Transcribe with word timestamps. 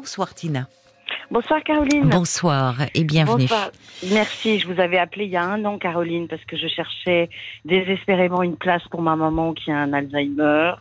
Bonsoir 0.00 0.32
Tina. 0.32 0.66
Bonsoir 1.30 1.62
Caroline. 1.62 2.08
Bonsoir 2.08 2.76
et 2.94 3.04
bienvenue. 3.04 3.42
Bonsoir. 3.42 3.70
Merci, 4.10 4.58
je 4.58 4.66
vous 4.66 4.80
avais 4.80 4.96
appelé 4.96 5.26
il 5.26 5.30
y 5.30 5.36
a 5.36 5.44
un 5.44 5.62
an 5.66 5.76
Caroline 5.76 6.26
parce 6.26 6.42
que 6.46 6.56
je 6.56 6.68
cherchais 6.68 7.28
désespérément 7.66 8.42
une 8.42 8.56
place 8.56 8.82
pour 8.90 9.02
ma 9.02 9.14
maman 9.14 9.52
qui 9.52 9.70
a 9.70 9.76
un 9.76 9.92
Alzheimer. 9.92 10.72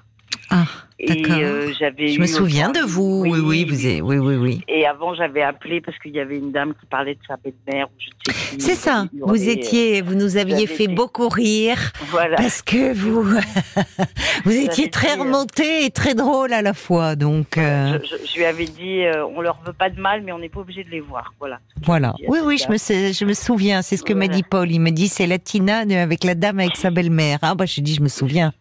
Ah, 0.49 0.63
Et 1.01 1.23
euh, 1.31 1.71
j'avais 1.79 2.09
Je 2.09 2.19
me 2.19 2.25
souviens 2.27 2.69
de 2.71 2.81
vous. 2.81 3.23
Oui, 3.25 3.39
oui, 3.39 3.63
vous 3.65 3.87
êtes, 3.87 4.01
oui, 4.01 4.17
oui, 4.17 4.35
oui. 4.35 4.61
Et 4.67 4.85
avant, 4.85 5.13
j'avais 5.15 5.41
appelé 5.41 5.79
parce 5.79 5.97
qu'il 5.99 6.11
y 6.13 6.19
avait 6.19 6.37
une 6.37 6.51
dame 6.51 6.73
qui 6.79 6.85
parlait 6.87 7.15
de 7.15 7.19
sa 7.25 7.35
belle-mère 7.37 7.87
ou. 7.87 8.31
C'est 8.59 8.75
ça. 8.75 9.05
Vous 9.21 9.47
étiez, 9.47 10.01
vous 10.01 10.15
nous 10.15 10.35
aviez 10.37 10.67
fait 10.67 10.83
été- 10.85 10.93
beaucoup 10.93 11.29
rire 11.29 11.77
euh, 12.01 12.05
Voilà. 12.09 12.35
parce 12.35 12.61
que 12.61 12.93
vous, 12.93 13.23
vous 14.45 14.51
étiez 14.51 14.89
très 14.89 15.13
dit, 15.15 15.19
euh, 15.19 15.23
remonté 15.23 15.85
et 15.85 15.89
très 15.89 16.15
drôle 16.15 16.51
à 16.53 16.61
la 16.61 16.73
fois. 16.73 17.15
Donc 17.15 17.57
euh, 17.57 17.97
Je, 18.03 18.07
je- 18.17 18.31
je 18.31 18.37
lui 18.37 18.45
avais 18.45 18.65
dit, 18.65 19.03
euh, 19.05 19.25
on 19.25 19.41
leur 19.41 19.59
veut 19.65 19.73
pas 19.73 19.89
de 19.89 19.99
mal, 19.99 20.21
mais 20.23 20.31
on 20.31 20.39
n'est 20.39 20.49
pas 20.49 20.59
obligé 20.61 20.83
de 20.83 20.89
les 20.89 20.99
voir. 20.99 21.33
Voilà. 21.39 21.59
voilà. 21.81 22.13
Oui, 22.27 22.39
oui, 22.43 22.57
je 22.57 22.69
me, 22.71 22.77
sais- 22.77 23.13
je 23.13 23.23
me 23.25 23.33
souviens. 23.33 23.81
C'est 23.81 23.95
ce 23.97 24.03
que 24.03 24.13
m'a 24.13 24.25
Voilà. 24.25 24.35
dit 24.35 24.43
Paul. 24.43 24.69
Il 24.71 24.79
me 24.81 24.91
dit 24.91 25.07
c'est 25.07 25.27
la 25.27 25.39
Tina 25.39 25.79
avec 26.01 26.23
la 26.23 26.35
dame 26.35 26.59
avec 26.59 26.75
sa 26.75 26.91
belle-mère. 26.91 27.39
Ah 27.41 27.55
bah 27.55 27.65
je 27.65 27.79
dis 27.81 27.93
je 27.95 28.01
me 28.01 28.09
souviens. 28.09 28.51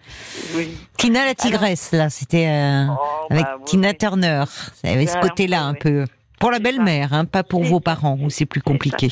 Oui. 0.57 0.69
Tina 0.97 1.25
la 1.25 1.35
tigresse 1.35 1.93
là, 1.93 2.11
c'était 2.29 2.49
euh, 2.49 2.87
Oh, 2.91 3.27
avec 3.31 3.45
bah, 3.45 3.59
Tina 3.65 3.89
oui. 3.89 3.97
Turner. 3.97 4.45
Ça 4.47 4.89
avait 4.89 5.07
ce 5.07 5.19
côté-là 5.19 5.63
un 5.63 5.73
oui. 5.73 5.79
peu. 5.81 6.05
Pour 6.39 6.51
la 6.51 6.61
belle-mère, 6.61 7.13
hein, 7.13 7.25
pas 7.25 7.43
pour 7.43 7.65
vos 7.65 7.81
parents 7.81 8.17
où 8.21 8.31
c'est 8.31 8.47
plus 8.47 8.61
compliqué. 8.63 9.09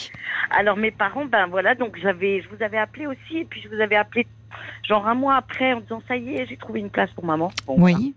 Alors 0.51 0.77
mes 0.77 0.93
parents, 0.93 1.25
ben 1.25 1.49
voilà, 1.49 1.75
donc 1.75 1.99
j'avais, 2.01 2.41
je 2.41 2.49
vous 2.55 2.63
avais 2.63 2.79
appelé 2.79 3.09
aussi, 3.09 3.39
et 3.39 3.45
puis 3.45 3.61
je 3.63 3.69
vous 3.69 3.81
avais 3.81 3.97
appelé 3.97 4.29
genre 4.87 5.09
un 5.09 5.15
mois 5.15 5.35
après 5.35 5.73
en 5.73 5.81
disant 5.81 6.01
ça 6.07 6.17
y 6.17 6.37
est, 6.37 6.47
j'ai 6.47 6.57
trouvé 6.57 6.79
une 6.79 6.91
place 6.91 7.11
pour 7.11 7.25
maman. 7.25 7.51
Bon. 7.67 7.75
Oui. 7.79 8.15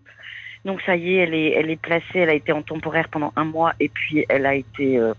Donc 0.63 0.81
ça 0.85 0.95
y 0.95 1.15
est, 1.15 1.23
elle 1.23 1.33
est, 1.33 1.53
elle 1.53 1.71
est 1.71 1.81
placée, 1.81 2.19
elle 2.19 2.29
a 2.29 2.35
été 2.35 2.51
en 2.51 2.61
temporaire 2.61 3.07
pendant 3.09 3.33
un 3.35 3.45
mois, 3.45 3.73
et 3.79 3.89
puis 3.89 4.25
elle 4.29 4.45
a 4.45 4.53
été 4.53 4.99
euh, 4.99 5.13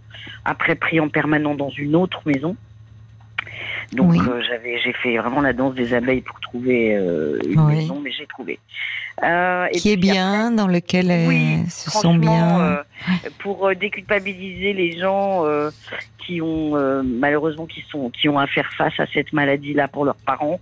après 0.45 0.77
pris 0.77 1.01
en 1.01 1.09
permanent 1.09 1.57
dans 1.57 1.71
une 1.71 1.97
autre 1.97 2.21
maison. 2.27 2.57
Donc 3.93 4.13
Oui. 4.13 4.21
euh, 4.21 4.41
j'avais, 4.47 4.79
j'ai 4.79 4.93
fait 4.93 5.17
vraiment 5.19 5.41
la 5.41 5.53
danse 5.53 5.75
des 5.75 5.95
abeilles 5.95 6.21
pour 6.21 6.39
trouver 6.41 6.95
euh, 6.97 7.39
une 7.45 7.61
Oui. 7.61 7.77
maison, 7.77 8.01
mais 8.01 8.13
j'ai 8.13 8.27
trouvé. 8.27 8.59
Euh, 9.25 9.67
et 9.73 9.79
Qui 9.79 9.93
est 9.93 9.97
bien, 9.97 10.51
dans 10.53 10.69
lequel 10.69 11.11
elles 11.11 11.29
Oui, 11.29 11.69
se 11.69 11.91
sent 11.91 12.19
bien. 12.19 12.61
euh, 12.61 12.83
pour 13.39 13.67
euh, 13.67 13.75
déculpabiliser 13.75 14.73
les 14.73 14.97
gens 14.99 15.45
euh, 15.45 15.71
qui 16.19 16.41
ont 16.41 16.77
euh, 16.77 17.03
malheureusement 17.05 17.67
qui 17.67 17.85
sont 17.91 18.11
qui 18.11 18.29
ont 18.29 18.39
à 18.39 18.47
faire 18.47 18.71
face 18.79 18.99
à 18.99 19.07
cette 19.13 19.33
maladie-là 19.33 19.89
pour 19.89 20.05
leurs 20.05 20.15
parents 20.17 20.61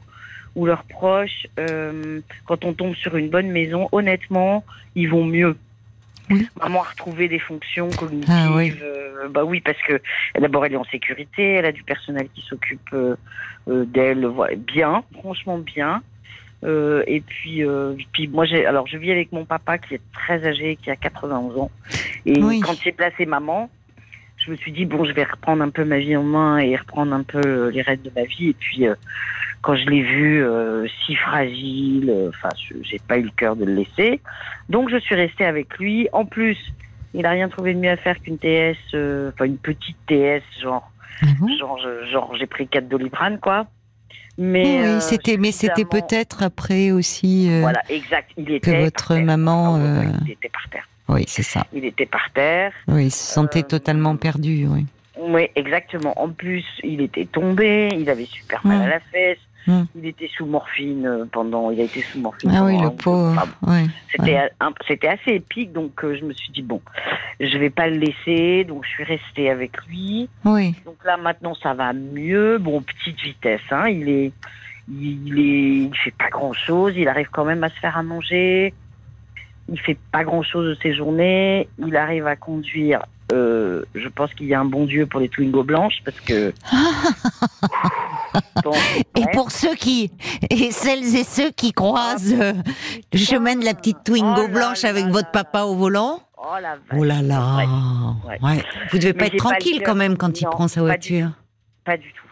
ou 0.57 0.67
leurs 0.67 0.83
proches, 0.85 1.47
euh, 1.61 2.21
quand 2.47 2.65
on 2.65 2.73
tombe 2.73 2.95
sur 2.97 3.17
une 3.17 3.29
bonne 3.29 3.49
maison, 3.51 3.89
honnêtement, 3.93 4.65
ils 4.97 5.09
vont 5.09 5.25
mieux. 5.25 5.57
Oui. 6.31 6.49
Maman 6.61 6.83
a 6.83 6.89
retrouvé 6.89 7.29
des 7.29 7.39
fonctions 7.39 7.89
cognitives. 7.91 8.29
Ah 8.31 8.53
oui. 8.55 8.75
euh, 8.83 9.29
bah 9.29 9.45
oui, 9.45 9.61
parce 9.61 9.79
que 9.83 10.01
d'abord 10.39 10.65
elle 10.67 10.75
est 10.75 10.77
en 10.77 10.85
sécurité, 10.85 11.55
elle 11.55 11.65
a 11.67 11.73
du 11.73 11.83
personnel 11.83 12.29
qui 12.35 12.43
s'occupe 12.43 12.91
euh, 12.93 13.17
euh, 13.69 13.85
d'elle, 13.87 14.29
bien, 14.59 15.03
franchement 15.19 15.59
bien. 15.59 16.03
Euh, 16.65 17.05
et 17.07 17.21
puis, 17.21 17.65
euh, 17.65 17.95
puis 18.13 18.27
moi, 18.27 18.45
j'ai, 18.45 18.67
alors 18.67 18.87
je 18.89 18.97
vis 18.99 19.13
avec 19.13 19.31
mon 19.33 19.45
papa 19.45 19.79
qui 19.79 19.95
est 19.95 20.01
très 20.13 20.45
âgé, 20.47 20.77
qui 20.77 20.91
a 20.91 20.97
91 20.97 21.57
ans. 21.59 21.71
Et 22.27 22.43
Oui. 22.43 22.61
quand 22.61 22.75
j'ai 22.83 22.91
placé 22.93 23.27
maman, 23.27 23.71
je 24.45 24.51
me 24.51 24.57
suis 24.57 24.73
dit 24.73 24.85
bon, 24.85 25.05
je 25.05 25.13
vais 25.13 25.25
reprendre 25.25 25.63
un 25.63 25.71
peu 25.71 25.85
ma 25.85 25.99
vie 25.99 26.17
en 26.17 26.25
main 26.25 26.59
et 26.59 26.75
reprendre 26.77 27.13
un 27.15 27.23
peu 27.23 27.69
les 27.69 27.83
rênes 27.83 28.03
de 28.03 28.11
ma 28.15 28.25
vie. 28.25 28.49
Et 28.51 28.55
puis, 28.55 28.87
euh, 28.89 28.95
quand 29.63 29.75
je 29.77 29.87
l'ai 29.87 30.03
vu 30.03 30.43
euh, 30.45 30.87
si 31.05 31.15
fragile, 31.17 32.11
euh, 32.11 32.29
enfin, 32.31 32.51
je- 32.57 32.75
j'ai 32.83 32.99
pas 32.99 33.19
eu 33.19 33.23
le 33.23 33.31
cœur 33.31 33.57
de 33.57 33.65
le 33.65 33.75
laisser. 33.75 34.21
Donc, 34.69 34.89
je 34.91 34.97
suis 34.99 35.15
restée 35.15 35.45
avec 35.45 35.79
lui. 35.79 36.09
En 36.13 36.25
plus, 36.25 36.57
il 37.15 37.25
a 37.27 37.31
rien 37.31 37.49
trouvé 37.49 37.75
de 37.75 37.79
mieux 37.81 37.91
à 37.91 37.97
faire 37.97 38.19
qu'une 38.21 38.39
TS, 38.39 38.77
euh, 38.95 39.31
enfin 39.35 39.47
une 39.47 39.59
petite 39.59 39.97
TS, 40.07 40.43
genre, 40.63 40.91
bon 41.41 41.49
genre, 41.59 41.79
genre, 42.11 42.35
j'ai 42.39 42.47
pris 42.47 42.69
4 42.69 42.89
doliprane, 42.89 43.39
quoi. 43.41 43.67
Mais 44.41 44.63
oui, 44.83 44.87
euh, 44.87 45.01
c'était, 45.01 45.37
mais 45.37 45.51
c'était 45.51 45.85
peut-être 45.85 46.45
après 46.45 46.93
aussi. 46.93 47.49
euh, 47.51 47.61
voilà, 47.61 47.83
exact. 47.89 48.31
Il 48.37 48.49
était 48.53 48.71
que 48.71 48.85
votre 48.85 49.17
maman, 49.17 49.75
Ah 49.75 49.79
euh, 49.81 50.03
il 50.27 50.31
était 50.33 50.49
par 50.49 50.69
terre. 50.71 50.89
Oui, 51.09 51.25
c'est 51.27 51.43
ça. 51.43 51.67
Il 51.73 51.85
était 51.85 52.07
par 52.07 52.31
terre. 52.33 52.73
Oui, 52.87 53.07
il 53.07 53.11
se 53.11 53.33
sentait 53.33 53.61
Euh, 53.61 53.63
totalement 53.63 54.15
perdu. 54.17 54.67
Oui. 54.69 54.87
Oui, 55.21 55.49
exactement. 55.57 56.13
En 56.23 56.29
plus, 56.29 56.65
il 56.85 57.01
était 57.01 57.25
tombé, 57.25 57.89
il 57.93 58.09
avait 58.09 58.27
super 58.27 58.65
mal 58.65 58.83
à 58.83 58.89
la 58.89 59.01
fesse. 59.01 59.39
Mm. 59.67 59.83
Il 59.97 60.07
était 60.07 60.31
sous 60.35 60.47
morphine 60.47 61.07
euh, 61.07 61.25
pendant. 61.31 61.71
Il 61.71 61.81
a 61.81 61.85
été 61.85 62.01
sous 62.01 62.19
morphine. 62.21 62.51
Ah 62.55 62.65
oui, 62.65 62.81
le 62.81 62.91
pauvre. 62.91 63.37
enfin, 63.37 63.49
ouais. 63.73 63.87
C'était 64.87 65.09
assez 65.09 65.33
épique, 65.33 65.73
donc 65.73 66.03
euh, 66.05 66.17
je 66.19 66.25
me 66.25 66.33
suis 66.33 66.51
dit 66.53 66.63
bon, 66.63 66.81
je 67.41 67.59
vais 67.59 67.69
pas 67.71 67.89
le 67.89 67.99
laisser, 67.99 68.65
donc 68.65 68.85
je 68.85 68.91
suis 68.91 69.05
restée 69.05 69.51
avec 69.51 69.73
lui. 69.87 70.29
Oui. 70.45 70.75
Donc 70.87 70.97
là 71.05 71.17
maintenant 71.17 71.55
ça 71.63 71.75
va 71.75 71.93
mieux. 71.93 72.59
Bon, 72.59 72.81
petite 72.81 73.21
vitesse, 73.21 73.61
hein. 73.71 73.89
Il 73.89 74.09
est, 74.09 74.33
il 74.91 75.39
est, 75.39 75.89
il 75.89 75.97
fait 76.03 76.15
pas 76.17 76.31
grand 76.31 76.53
chose. 76.55 76.95
Il 76.97 77.09
arrive 77.09 77.29
quand 77.31 77.45
même 77.45 77.63
à 77.65 77.69
se 77.69 77.79
faire 77.79 77.97
à 77.99 78.03
manger. 78.03 78.73
Il 79.69 79.79
fait 79.79 79.99
pas 80.13 80.25
grand 80.25 80.43
chose 80.43 80.77
de 80.77 80.83
ses 80.83 80.95
journées. 80.95 81.69
Il 81.79 81.95
arrive 81.97 82.27
à 82.27 82.37
conduire. 82.37 83.03
euh, 83.35 83.83
je 83.95 84.09
pense 84.09 84.33
qu'il 84.33 84.47
y 84.47 84.55
a 84.55 84.61
un 84.61 84.65
bon 84.65 84.87
Dieu 84.87 85.05
pour 85.05 85.21
les 85.21 85.29
Twingo 85.29 85.63
blanches 85.63 86.01
parce 86.07 86.19
que. 86.21 86.55
Bon, 88.65 88.73
Et 89.17 89.25
pour 89.33 89.51
ceux 89.51 89.75
qui, 89.75 90.11
et 90.51 90.71
celles 90.71 91.17
et 91.17 91.25
ceux 91.25 91.51
qui 91.51 91.73
croisent 91.73 92.35
euh, 92.39 92.53
le 93.13 93.19
chemin 93.19 93.57
de 93.57 93.65
la 93.65 93.75
petite 93.75 94.05
Twingo 94.05 94.43
Oh 94.45 94.49
blanche 94.49 94.83
là 94.83 94.91
avec 94.91 95.07
là 95.07 95.11
votre 95.11 95.31
papa 95.31 95.63
au 95.63 95.75
volant. 95.75 96.21
Oh 96.37 96.59
la. 96.61 96.77
Oh 96.97 97.05
là 97.05 97.23
là. 97.23 97.57
Ouais. 98.27 98.39
Ouais. 98.43 98.65
Vous 98.91 98.99
devez 98.99 99.13
Mais 99.13 99.19
pas 99.19 99.27
être 99.27 99.37
tranquille 99.37 99.83
quand 99.85 99.95
même 99.95 100.17
quand 100.17 100.41
il 100.41 100.47
prend 100.47 100.69
sa 100.69 100.81
pas 100.81 100.81
du 100.81 100.87
voiture. 100.87 101.31
Pas 101.85 101.97
du 101.97 102.13
tout. 102.13 102.28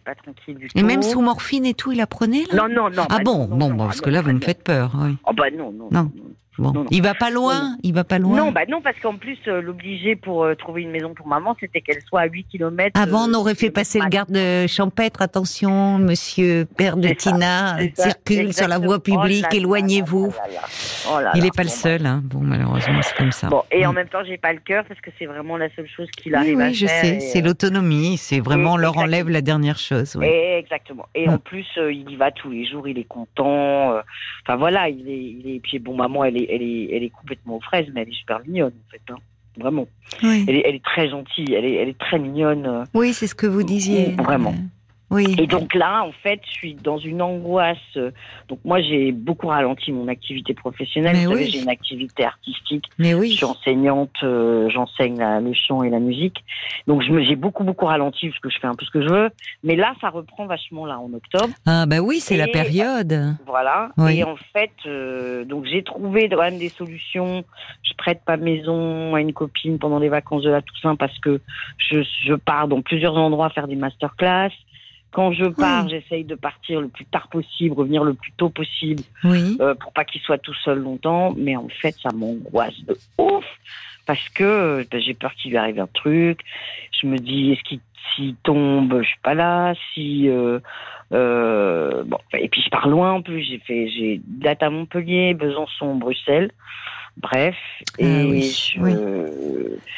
Suis 0.00 0.04
pas 0.04 0.14
tranquille 0.14 0.54
du 0.56 0.68
tout. 0.68 0.78
Et 0.78 0.82
même 0.82 1.02
sous 1.02 1.20
morphine 1.20 1.66
et 1.66 1.74
tout, 1.74 1.92
il 1.92 2.00
apprenait 2.00 2.44
là 2.50 2.66
Non, 2.66 2.74
non, 2.74 2.90
non. 2.90 3.04
Ah 3.10 3.18
bah 3.18 3.22
bon, 3.24 3.46
non, 3.48 3.56
bon, 3.56 3.68
non, 3.70 3.76
parce 3.86 4.00
que 4.00 4.08
là 4.10 4.22
vous 4.22 4.32
me 4.32 4.40
faites 4.40 4.62
peur. 4.62 4.92
Oui. 4.98 5.16
Oh 5.26 5.32
bah 5.34 5.50
non, 5.56 5.72
non. 5.72 5.88
Non. 5.90 6.10
Bon, 6.58 6.72
Non, 6.72 6.80
non. 6.82 6.86
il 6.90 7.02
va 7.02 7.14
pas 7.14 7.30
loin, 7.30 7.76
il 7.82 7.94
va 7.94 8.04
pas 8.04 8.18
loin. 8.18 8.36
Non, 8.36 8.52
bah 8.52 8.62
non, 8.68 8.82
parce 8.82 8.98
qu'en 9.00 9.16
plus, 9.16 9.38
euh, 9.46 9.62
l'obliger 9.62 10.14
pour 10.14 10.44
euh, 10.44 10.54
trouver 10.54 10.82
une 10.82 10.90
maison 10.90 11.14
pour 11.14 11.26
maman, 11.26 11.56
c'était 11.58 11.80
qu'elle 11.80 12.02
soit 12.02 12.20
à 12.20 12.26
8 12.26 12.44
km. 12.50 13.00
Avant, 13.00 13.28
on 13.30 13.32
aurait 13.34 13.54
fait 13.54 13.70
passer 13.70 13.98
le 13.98 14.08
garde 14.08 14.36
champêtre. 14.68 15.22
Attention, 15.22 15.96
monsieur 15.98 16.66
père 16.76 16.96
de 16.98 17.08
Tina, 17.08 17.78
ça, 17.94 18.04
circule 18.04 18.52
sur 18.52 18.68
la 18.68 18.78
voie 18.78 18.96
Oh 18.96 19.00
publique, 19.00 19.44
là 19.44 19.54
éloignez-vous. 19.54 20.34
Oh 21.08 21.20
là 21.20 21.32
Il 21.34 21.42
n'est 21.42 21.50
pas 21.50 21.62
le 21.62 21.68
seul, 21.68 22.04
hein. 22.06 22.20
Bon, 22.24 22.40
malheureusement, 22.40 23.00
c'est 23.02 23.14
comme 23.16 23.32
ça. 23.32 23.48
Bon, 23.48 23.62
et 23.70 23.86
en 23.86 23.92
Mm. 23.92 23.96
même 23.96 24.08
temps, 24.08 24.24
j'ai 24.26 24.36
pas 24.38 24.52
le 24.52 24.58
cœur 24.60 24.84
parce 24.86 25.00
que 25.00 25.10
c'est 25.18 25.26
vraiment 25.26 25.56
la 25.56 25.68
seule 25.74 25.88
chose 25.88 26.10
qu'il 26.10 26.32
oui, 26.32 26.38
arrive 26.38 26.60
à 26.60 26.66
oui, 26.68 26.74
je 26.74 26.86
faire. 26.86 27.04
sais, 27.04 27.20
c'est 27.20 27.40
l'autonomie, 27.40 28.16
c'est 28.16 28.40
vraiment, 28.40 28.76
leur 28.76 28.90
exactement. 28.90 29.04
enlève 29.04 29.28
la 29.30 29.40
dernière 29.40 29.78
chose. 29.78 30.16
oui. 30.18 30.26
et- 30.26 30.58
exactement. 30.58 31.06
Et 31.14 31.28
Mm. 31.28 31.32
en 31.34 31.38
plus, 31.38 31.66
euh, 31.78 31.92
il 31.92 32.10
y 32.10 32.16
va 32.16 32.30
tous 32.30 32.50
les 32.50 32.66
jours, 32.66 32.88
il 32.88 32.98
est 32.98 33.04
content. 33.04 33.92
euh, 33.94 34.00
Enfin 34.46 34.56
voilà, 34.56 34.88
il 34.88 35.08
est, 35.08 35.16
il 35.22 35.54
est. 35.56 35.60
Puis 35.60 35.78
bon, 35.78 35.94
maman, 35.96 36.24
elle 36.24 36.36
est, 36.36 36.46
elle 36.50 36.62
est, 36.62 36.88
elle 36.92 37.02
est 37.04 37.10
complètement 37.10 37.56
aux 37.56 37.60
fraises, 37.60 37.86
mais 37.94 38.02
elle 38.02 38.08
est 38.08 38.12
super 38.18 38.40
mignonne 38.46 38.72
en 38.88 38.90
fait. 38.90 39.00
hein. 39.12 39.16
Vraiment. 39.58 39.86
Oui, 40.22 40.44
Elle 40.48 40.56
est, 40.56 40.62
elle 40.64 40.74
est 40.76 40.84
très 40.84 41.08
gentille. 41.10 41.52
Elle 41.52 41.64
est, 41.64 41.74
elle 41.74 41.88
est 41.88 41.98
très 41.98 42.18
mignonne. 42.18 42.66
euh. 42.66 42.84
Oui, 42.94 43.12
c'est 43.12 43.26
ce 43.26 43.34
que 43.34 43.46
vous 43.46 43.62
disiez. 43.62 44.14
Vraiment. 44.18 44.54
Oui. 45.10 45.34
Et 45.38 45.46
donc 45.46 45.74
là, 45.74 46.04
en 46.04 46.12
fait, 46.12 46.40
je 46.46 46.50
suis 46.52 46.74
dans 46.74 46.98
une 46.98 47.20
angoisse. 47.20 47.98
Donc 48.48 48.60
moi, 48.64 48.80
j'ai 48.80 49.10
beaucoup 49.12 49.48
ralenti 49.48 49.90
mon 49.92 50.08
activité 50.08 50.54
professionnelle. 50.54 51.16
Mais 51.16 51.24
Vous 51.26 51.32
savez, 51.32 51.44
oui. 51.44 51.50
j'ai 51.50 51.60
une 51.62 51.68
activité 51.68 52.24
artistique. 52.24 52.84
Mais 52.98 53.10
Je 53.10 53.16
oui. 53.16 53.30
suis 53.32 53.44
enseignante, 53.44 54.14
euh, 54.22 54.68
j'enseigne 54.70 55.18
le 55.42 55.52
chant 55.52 55.82
et 55.82 55.90
la 55.90 55.98
musique. 55.98 56.44
Donc 56.86 57.02
je 57.02 57.10
me, 57.10 57.22
j'ai 57.24 57.36
beaucoup 57.36 57.64
beaucoup 57.64 57.86
ralenti 57.86 58.28
parce 58.28 58.38
que 58.40 58.50
je 58.50 58.58
fais 58.60 58.66
un 58.66 58.74
peu 58.74 58.84
ce 58.84 58.90
que 58.90 59.02
je 59.02 59.08
veux. 59.12 59.30
Mais 59.64 59.76
là, 59.76 59.94
ça 60.00 60.10
reprend 60.10 60.46
vachement 60.46 60.86
là 60.86 60.98
en 60.98 61.12
octobre. 61.12 61.52
Ah, 61.66 61.86
bah 61.86 62.00
oui, 62.00 62.20
c'est 62.20 62.36
la 62.36 62.46
période. 62.48 63.36
Voilà. 63.46 63.90
Oui. 63.96 64.18
Et 64.18 64.24
en 64.24 64.36
fait, 64.52 64.70
euh, 64.86 65.44
donc 65.44 65.64
j'ai 65.66 65.82
trouvé 65.82 66.28
quand 66.28 66.40
même 66.40 66.58
des 66.58 66.68
solutions. 66.68 67.44
Je 67.82 67.94
prête 67.98 68.20
ma 68.28 68.36
maison 68.36 69.14
à 69.14 69.20
une 69.20 69.32
copine 69.32 69.78
pendant 69.78 69.98
les 69.98 70.08
vacances 70.08 70.42
de 70.44 70.50
la 70.50 70.62
Toussaint 70.62 70.96
parce 70.96 71.18
que 71.18 71.40
je, 71.78 72.02
je 72.24 72.34
pars 72.34 72.68
dans 72.68 72.80
plusieurs 72.82 73.16
endroits 73.16 73.50
faire 73.50 73.66
des 73.68 73.76
masterclass. 73.76 74.50
Quand 75.12 75.32
je 75.32 75.46
pars, 75.46 75.88
j'essaye 75.88 76.24
de 76.24 76.34
partir 76.34 76.80
le 76.80 76.88
plus 76.88 77.04
tard 77.04 77.28
possible, 77.28 77.74
revenir 77.74 78.04
le 78.04 78.14
plus 78.14 78.32
tôt 78.32 78.48
possible 78.48 79.02
Oui. 79.24 79.56
euh, 79.60 79.74
pour 79.74 79.92
pas 79.92 80.04
qu'il 80.04 80.20
soit 80.20 80.38
tout 80.38 80.54
seul 80.64 80.78
longtemps. 80.78 81.34
Mais 81.36 81.56
en 81.56 81.68
fait, 81.68 81.96
ça 82.02 82.10
m'angoisse 82.14 82.78
de 82.86 82.96
ouf 83.18 83.44
parce 84.06 84.28
que 84.30 84.44
euh, 84.44 84.84
ben, 84.90 85.00
j'ai 85.00 85.14
peur 85.14 85.34
qu'il 85.34 85.50
lui 85.50 85.56
arrive 85.56 85.80
un 85.80 85.88
truc. 85.92 86.40
Je 87.00 87.06
me 87.06 87.16
dis, 87.18 87.52
est-ce 87.52 87.62
qu'il 87.62 87.80
s'il 88.14 88.34
tombe, 88.36 89.02
je 89.02 89.06
suis 89.06 89.18
pas 89.22 89.34
là. 89.34 89.74
Si 89.94 90.28
euh, 90.28 90.58
euh, 91.12 92.02
bon, 92.04 92.18
et 92.34 92.48
puis 92.48 92.62
je 92.62 92.70
pars 92.70 92.88
loin 92.88 93.12
en 93.12 93.22
plus. 93.22 93.42
J'ai 93.42 93.58
fait, 93.58 93.88
j'ai 93.88 94.20
date 94.26 94.62
à 94.62 94.70
Montpellier, 94.70 95.34
Besançon, 95.34 95.96
Bruxelles. 95.96 96.50
Bref, 97.22 97.54
et 97.98 98.04
Ah 98.06 98.24
oui, 98.26 98.42
je- 98.74 98.80
oui. 98.80 98.92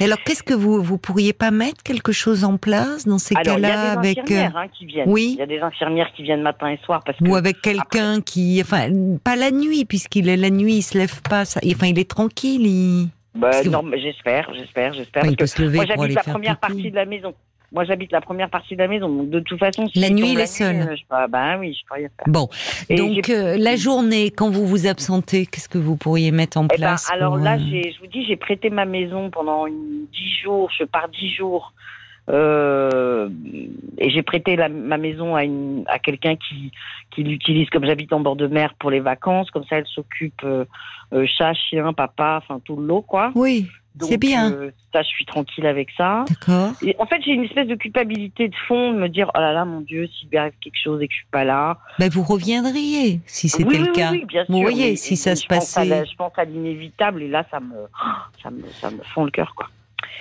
Et 0.01 0.05
alors, 0.05 0.19
qu'est-ce 0.25 0.43
que 0.43 0.55
vous 0.55 0.83
vous 0.83 0.99
pourriez 0.99 1.33
pas 1.33 1.51
mettre 1.51 1.83
quelque 1.85 2.11
chose 2.13 2.43
en 2.45 2.57
place 2.57 3.07
dans 3.07 3.19
ces 3.19 3.37
alors 3.37 3.59
il 3.59 3.61
y 3.61 3.63
cas-là 3.63 3.93
a 3.93 3.97
des 3.97 4.09
avec 4.09 4.19
euh, 4.19 4.23
infirmières 4.23 4.57
hein, 4.57 4.67
qui 4.77 4.87
viennent. 4.87 5.09
oui. 5.09 5.31
Il 5.35 5.39
y 5.39 5.43
a 5.43 5.47
des 5.47 5.61
infirmières 5.61 6.13
qui 6.17 6.23
viennent 6.25 6.43
matin 6.43 6.69
et 6.71 6.79
soir 6.85 7.03
parce 7.05 7.19
que 7.19 7.25
ou 7.25 7.37
avec 7.37 7.61
quelqu'un 7.63 8.21
qui, 8.21 8.61
enfin, 8.61 8.89
pas 9.23 9.37
la 9.37 9.51
nuit 9.51 9.85
puisqu'il 9.85 10.29
est 10.29 10.37
la 10.37 10.51
nuit, 10.51 10.77
il 10.77 10.83
se 10.83 10.99
lève 10.99 11.21
pas. 11.23 11.45
ça- 11.45 11.61
Enfin, 11.65 11.87
il 11.87 11.99
est 11.99 12.09
tranquille. 12.11 12.67
Il... 12.67 13.09
Bah, 13.35 13.51
non, 13.71 13.83
mais 13.83 14.01
j'espère, 14.01 14.53
j'espère, 14.55 14.93
j'espère. 14.95 15.23
Enfin, 15.23 15.31
il 15.33 15.37
peut 15.37 15.43
parce 15.45 15.53
se 15.53 15.57
que 15.57 15.63
lever 15.63 15.77
moi, 15.77 15.87
j'habite 15.87 16.15
la 16.17 16.23
première 16.23 16.59
pipi. 16.59 16.73
partie 16.75 16.91
de 16.91 16.97
la 16.97 17.07
maison. 17.07 17.35
Moi, 17.73 17.85
j'habite 17.85 18.13
la 18.13 18.21
première 18.21 18.51
partie 18.51 18.75
de 18.77 18.81
la 18.83 18.89
maison. 18.89 19.09
Donc, 19.09 19.31
de 19.31 19.41
toute 19.41 19.59
façon, 19.59 19.89
si 19.89 19.99
La 19.99 20.11
nuit, 20.11 20.33
il 20.33 20.41
est 20.41 20.47
seul. 20.47 20.95
bah 21.31 21.57
oui, 21.59 21.75
je 21.75 21.87
peux 21.89 21.95
rien 21.95 22.09
faire. 22.17 22.27
Bon, 22.27 22.49
Et 22.91 22.97
donc 22.97 23.31
euh, 23.31 23.57
la 23.59 23.77
journée, 23.77 24.31
quand 24.31 24.51
vous 24.51 24.67
vous 24.67 24.87
absentez, 24.87 25.47
qu'est-ce 25.47 25.69
que 25.69 25.79
vous 25.79 25.97
pourriez 25.97 26.31
mettre 26.33 26.59
en 26.59 26.65
Eh 26.65 26.69
ben, 26.69 26.77
place 26.77 27.11
alors 27.11 27.35
pour, 27.35 27.43
là, 27.45 27.55
euh, 27.55 27.59
je 27.59 27.99
vous 28.01 28.07
dis, 28.09 28.25
j'ai 28.27 28.37
prêté 28.37 28.69
ma 28.71 28.85
maison 28.85 29.31
pendant 29.31 29.67
une, 29.67 30.07
dix 30.13 30.35
jours. 30.43 30.71
Je 30.79 30.85
pars 30.85 31.09
dix 31.09 31.31
jours. 31.31 31.73
Euh, 32.29 33.29
et 33.99 34.11
j'ai 34.11 34.23
prêté 34.23 34.55
la- 34.57 34.69
ma 34.69 34.97
maison 34.97 35.35
à, 35.35 35.45
une, 35.45 35.83
à 35.89 35.99
quelqu'un 35.99 36.37
qui, 36.37 36.71
qui 37.11 37.25
l'utilise 37.25 37.69
comme 37.71 37.85
j'habite 37.85 38.13
en 38.13 38.21
bord 38.21 38.37
de 38.37 38.47
mer 38.47 38.75
pour 38.79 38.91
les 38.91 39.01
vacances. 39.01 39.51
Comme 39.51 39.65
ça, 39.65 39.79
elle 39.79 39.87
s'occupe 39.87 40.43
euh, 40.45 40.65
chat, 41.27 41.53
chien, 41.55 41.93
papa, 41.93 42.41
enfin 42.43 42.61
tout 42.65 42.77
le 42.77 42.87
lot, 42.87 43.03
quoi. 43.03 43.33
Oui, 43.35 43.67
C'est 44.01 44.17
bien. 44.17 44.51
euh, 44.53 44.71
ça, 44.93 45.03
je 45.03 45.09
suis 45.09 45.25
tranquille 45.25 45.67
avec 45.67 45.89
ça. 45.97 46.25
d'accord. 46.29 46.73
En 46.99 47.07
fait, 47.07 47.21
j'ai 47.25 47.33
une 47.33 47.45
espèce 47.45 47.67
de 47.67 47.75
culpabilité 47.75 48.49
de 48.49 48.55
fond 48.69 48.93
de 48.93 48.99
me 48.99 49.09
dire, 49.09 49.31
oh 49.35 49.39
là 49.39 49.53
là, 49.53 49.65
mon 49.65 49.81
Dieu, 49.81 50.09
s'il 50.09 50.29
lui 50.31 50.39
arrive 50.39 50.53
quelque 50.63 50.79
chose 50.83 51.01
et 51.03 51.09
que 51.09 51.13
je 51.13 51.19
suis 51.19 51.27
pas 51.31 51.45
là. 51.45 51.79
Ben, 51.99 52.11
vous 52.11 52.23
reviendriez 52.23 53.21
si 53.27 53.49
c'était 53.49 53.65
Oui, 53.69 53.79
le 53.79 53.85
oui, 53.85 53.93
cas. 53.93 54.11
oui, 54.13 54.25
bien 54.27 54.45
Vous 54.49 54.55
sûr, 54.55 54.63
voyez, 54.63 54.91
mais- 54.91 54.97
si 54.97 55.17
ça 55.17 55.37
se 55.37 55.47
passait- 55.47 55.85
la- 55.85 56.05
je 56.05 56.15
pense 56.17 56.33
à 56.37 56.45
l'inévitable 56.45 57.23
et 57.23 57.29
là, 57.29 57.45
ça 57.51 57.61
me, 57.61 57.75
ça 58.43 58.51
me, 58.51 58.63
ça 58.81 58.91
me 58.91 59.03
fond 59.15 59.25
le 59.25 59.31
cœur, 59.31 59.55
quoi. 59.55 59.69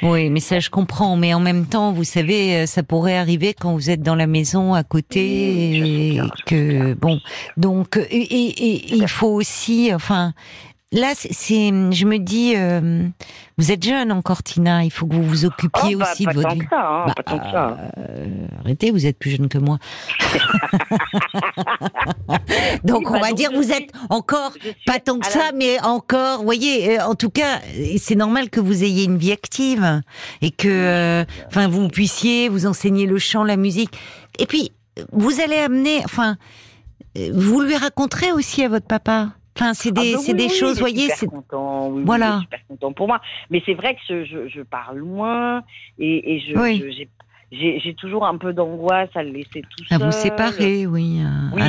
Oui, 0.03 0.29
mais 0.31 0.39
ça 0.39 0.59
je 0.59 0.69
comprends. 0.71 1.15
Mais 1.15 1.33
en 1.35 1.39
même 1.39 1.67
temps, 1.67 1.91
vous 1.91 2.03
savez, 2.03 2.55
euh, 2.55 2.65
ça 2.65 2.81
pourrait 2.81 3.17
arriver 3.17 3.53
quand 3.53 3.73
vous 3.73 3.89
êtes 3.91 4.01
dans 4.01 4.15
la 4.15 4.25
maison 4.25 4.73
à 4.73 4.83
côté 4.83 5.75
et 5.75 6.11
bien, 6.13 6.27
que 6.47 6.83
bien. 6.85 6.95
bon. 6.99 7.19
Donc 7.57 7.97
et, 7.97 8.15
et- 8.17 8.65
et 8.65 8.95
il 8.95 9.07
faut 9.07 9.27
aussi, 9.27 9.91
enfin. 9.93 10.33
Là, 10.93 11.13
c'est, 11.15 11.69
je 11.69 12.05
me 12.05 12.19
dis, 12.19 12.53
euh, 12.57 13.07
vous 13.57 13.71
êtes 13.71 13.81
jeune 13.85 14.11
encore, 14.11 14.43
Tina. 14.43 14.83
Il 14.83 14.91
faut 14.91 15.07
que 15.07 15.15
vous 15.15 15.23
vous 15.23 15.45
occupiez 15.45 15.95
Oh, 15.95 15.99
bah, 15.99 16.09
aussi 16.11 16.25
de 16.25 16.33
votre 16.33 16.53
vie. 16.53 16.59
que 16.59 16.65
ça, 16.69 16.85
hein, 16.85 17.03
Bah, 17.07 17.13
pas 17.15 17.23
tant 17.23 17.39
que 17.39 17.45
ça. 17.49 17.77
euh, 17.97 18.25
arrêtez, 18.59 18.91
vous 18.91 19.05
êtes 19.05 19.17
plus 19.17 19.31
jeune 19.31 19.47
que 19.47 19.57
moi. 19.57 19.77
donc 22.83 23.09
on 23.09 23.13
bah, 23.13 23.19
va 23.21 23.31
dire, 23.31 23.51
vous 23.53 23.71
êtes 23.71 23.89
encore 24.09 24.51
pas 24.85 24.99
tant 24.99 25.17
que 25.19 25.27
ça, 25.27 25.51
mais 25.55 25.79
encore, 25.81 26.39
vous 26.39 26.43
voyez, 26.45 26.99
euh, 26.99 27.05
en 27.05 27.15
tout 27.15 27.29
cas, 27.29 27.61
c'est 27.97 28.15
normal 28.15 28.49
que 28.49 28.59
vous 28.59 28.83
ayez 28.83 29.05
une 29.05 29.17
vie 29.17 29.31
active 29.31 30.01
et 30.41 30.51
que, 30.51 30.67
euh, 30.67 31.23
enfin, 31.47 31.69
vous 31.69 31.87
puissiez 31.87 32.49
vous 32.49 32.65
enseigner 32.65 33.05
le 33.05 33.17
chant, 33.17 33.45
la 33.45 33.55
musique. 33.55 33.97
Et 34.39 34.45
puis, 34.45 34.73
vous 35.13 35.39
allez 35.39 35.55
amener, 35.57 36.01
enfin, 36.03 36.35
euh, 37.17 37.31
vous 37.33 37.61
lui 37.61 37.77
raconterez 37.77 38.33
aussi 38.33 38.61
à 38.63 38.67
votre 38.69 38.87
papa. 38.87 39.29
Enfin, 39.61 39.73
c'est 39.75 39.91
des, 39.91 40.13
Ah 40.15 40.17
oui, 40.33 40.37
des 40.37 40.43
oui, 40.45 40.49
choses, 40.49 40.77
est 40.77 40.79
voyez, 40.79 41.09
c'est 41.09 41.27
oui, 41.91 42.01
Voilà. 42.03 42.39
super 42.41 42.59
content 42.67 42.93
pour 42.93 43.07
moi. 43.07 43.21
Mais 43.51 43.61
c'est 43.65 43.75
vrai 43.75 43.93
que 43.95 43.99
je, 44.09 44.25
je, 44.25 44.47
je 44.47 44.61
pars 44.61 44.93
loin 44.95 45.61
et, 45.99 46.35
et 46.35 46.39
je, 46.39 46.53
j'ai, 47.51 47.93
toujours 47.93 48.25
un 48.25 48.37
peu 48.37 48.53
d'angoisse 48.53 49.09
à 49.13 49.21
le 49.23 49.29
laisser 49.31 49.61
tout 49.61 49.83
à 49.91 49.97
seul. 49.97 50.05
vous 50.07 50.11
séparer, 50.11 50.87
oui. 50.87 51.21
euh, 51.21 51.55
Oui, 51.55 51.61
à 51.61 51.67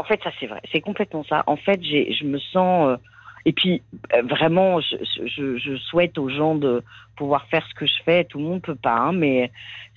en 0.00 0.02
fait, 0.04 0.18
ça 0.24 0.30
c'est 0.40 0.46
vrai. 0.46 0.60
C'est 0.72 0.80
complètement 0.80 1.24
ça. 1.28 1.44
En 1.46 1.56
fait, 1.56 1.80
je 1.82 2.24
me 2.24 2.38
sens. 2.38 2.88
euh, 2.88 2.96
et 3.44 3.52
puis, 3.52 3.82
euh, 4.14 4.22
vraiment, 4.22 4.80
je, 4.80 4.96
je, 5.26 5.56
je 5.58 5.76
souhaite 5.76 6.18
aux 6.18 6.28
gens 6.28 6.54
de 6.54 6.82
pouvoir 7.16 7.46
faire 7.46 7.66
ce 7.68 7.74
que 7.74 7.86
je 7.86 8.02
fais. 8.04 8.24
Tout 8.24 8.38
le 8.38 8.44
monde 8.44 8.62
peut 8.62 8.74
pas, 8.74 8.96
hein, 8.96 9.12
mais 9.12 9.50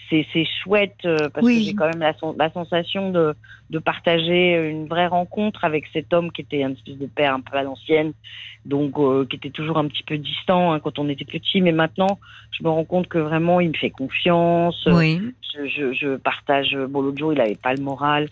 c'est, 0.10 0.26
c'est 0.34 0.46
chouette 0.64 0.98
euh, 1.06 1.30
parce 1.34 1.46
Oui. 1.46 1.60
que 1.60 1.64
j'ai 1.66 1.74
quand 1.74 1.88
même 1.88 2.00
la, 2.00 2.14
la 2.38 2.52
sensation 2.52 3.12
de, 3.12 3.34
de 3.70 3.80
partager 3.80 4.70
une 4.70 4.88
vraie 4.88 5.08
rencontre 5.08 5.64
avec 5.64 5.86
cet 5.94 6.14
homme 6.14 6.32
qui 6.32 6.42
était 6.42 6.64
un 6.64 6.72
espèce 6.72 6.98
de 6.98 7.06
père 7.08 7.34
un 7.34 7.42
peu 7.42 7.56
à 7.58 7.64
l'ancienne, 7.64 8.14
donc 8.66 8.98
euh, 8.98 9.26
qui 9.26 9.38
était 9.38 9.50
toujours 9.50 9.78
un 9.78 9.88
petit 9.88 10.04
peu 10.04 10.18
distant 10.18 10.74
hein, 10.74 10.80
quand 10.80 11.00
on 11.00 11.10
était 11.10 11.26
petit. 11.26 11.62
Mais 11.62 11.72
maintenant, 11.72 12.20
je 12.52 12.64
me 12.64 12.70
rends 12.70 12.86
compte 12.86 13.08
que 13.08 13.20
vraiment, 13.20 13.60
il 13.60 13.70
me 13.70 13.76
fait 13.76 13.90
confiance. 13.90 14.86
Oui. 14.92 15.22
Je, 15.54 15.68
je, 15.68 15.94
je 15.94 16.16
partage. 16.18 16.78
Bon, 16.90 17.02
l'autre 17.02 17.18
jour, 17.18 17.34
il 17.34 17.42
avait 17.42 17.56
pas 17.56 17.74
le 17.74 17.82
moral, 17.82 18.30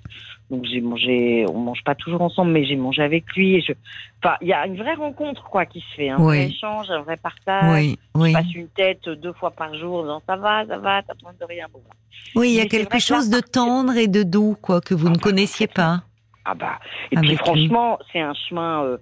donc 0.49 0.65
j'ai 0.65 0.81
mangé. 0.81 1.45
On 1.49 1.59
mange 1.59 1.83
pas 1.83 1.95
toujours 1.95 2.21
ensemble, 2.21 2.51
mais 2.51 2.65
j'ai 2.65 2.75
mangé 2.75 3.01
avec 3.01 3.25
lui. 3.35 3.55
Et 3.55 3.61
je, 3.61 3.73
enfin, 4.23 4.35
il 4.41 4.47
y 4.47 4.53
a 4.53 4.65
une 4.65 4.77
vraie 4.77 4.95
rencontre 4.95 5.43
quoi 5.43 5.65
qui 5.65 5.79
se 5.81 5.95
fait, 5.95 6.09
un 6.09 6.17
Oui. 6.17 6.37
vrai 6.37 6.45
échange, 6.47 6.89
un 6.89 7.01
vrai 7.01 7.17
partage. 7.17 7.73
Oui, 7.73 7.99
oui. 8.15 8.29
Je 8.29 8.33
passe 8.33 8.53
une 8.55 8.67
tête 8.69 9.09
deux 9.09 9.33
fois 9.33 9.51
par 9.51 9.75
jour, 9.75 10.03
disant 10.03 10.21
ça 10.25 10.35
va, 10.35 10.65
ça 10.65 10.77
va, 10.77 11.01
t'as 11.03 11.13
besoin 11.13 11.33
de 11.39 11.45
rien. 11.45 11.67
Bon. 11.71 11.81
Oui, 12.35 12.49
il 12.49 12.55
y 12.55 12.61
a 12.61 12.65
quelque 12.65 12.99
chose 12.99 13.29
de 13.29 13.39
tendre 13.39 13.95
et 13.95 14.07
de 14.07 14.23
doux, 14.23 14.57
quoi, 14.61 14.81
que 14.81 14.93
vous 14.93 15.07
Ah 15.07 15.11
ne 15.11 15.15
bah, 15.15 15.21
connaissiez 15.21 15.67
pas. 15.67 16.01
Ah 16.45 16.55
bah. 16.55 16.79
Et 17.11 17.15
puis 17.17 17.35
franchement, 17.37 17.99
c'est 18.11 18.19
un 18.21 18.33
chemin 18.33 18.83
euh, 18.83 18.97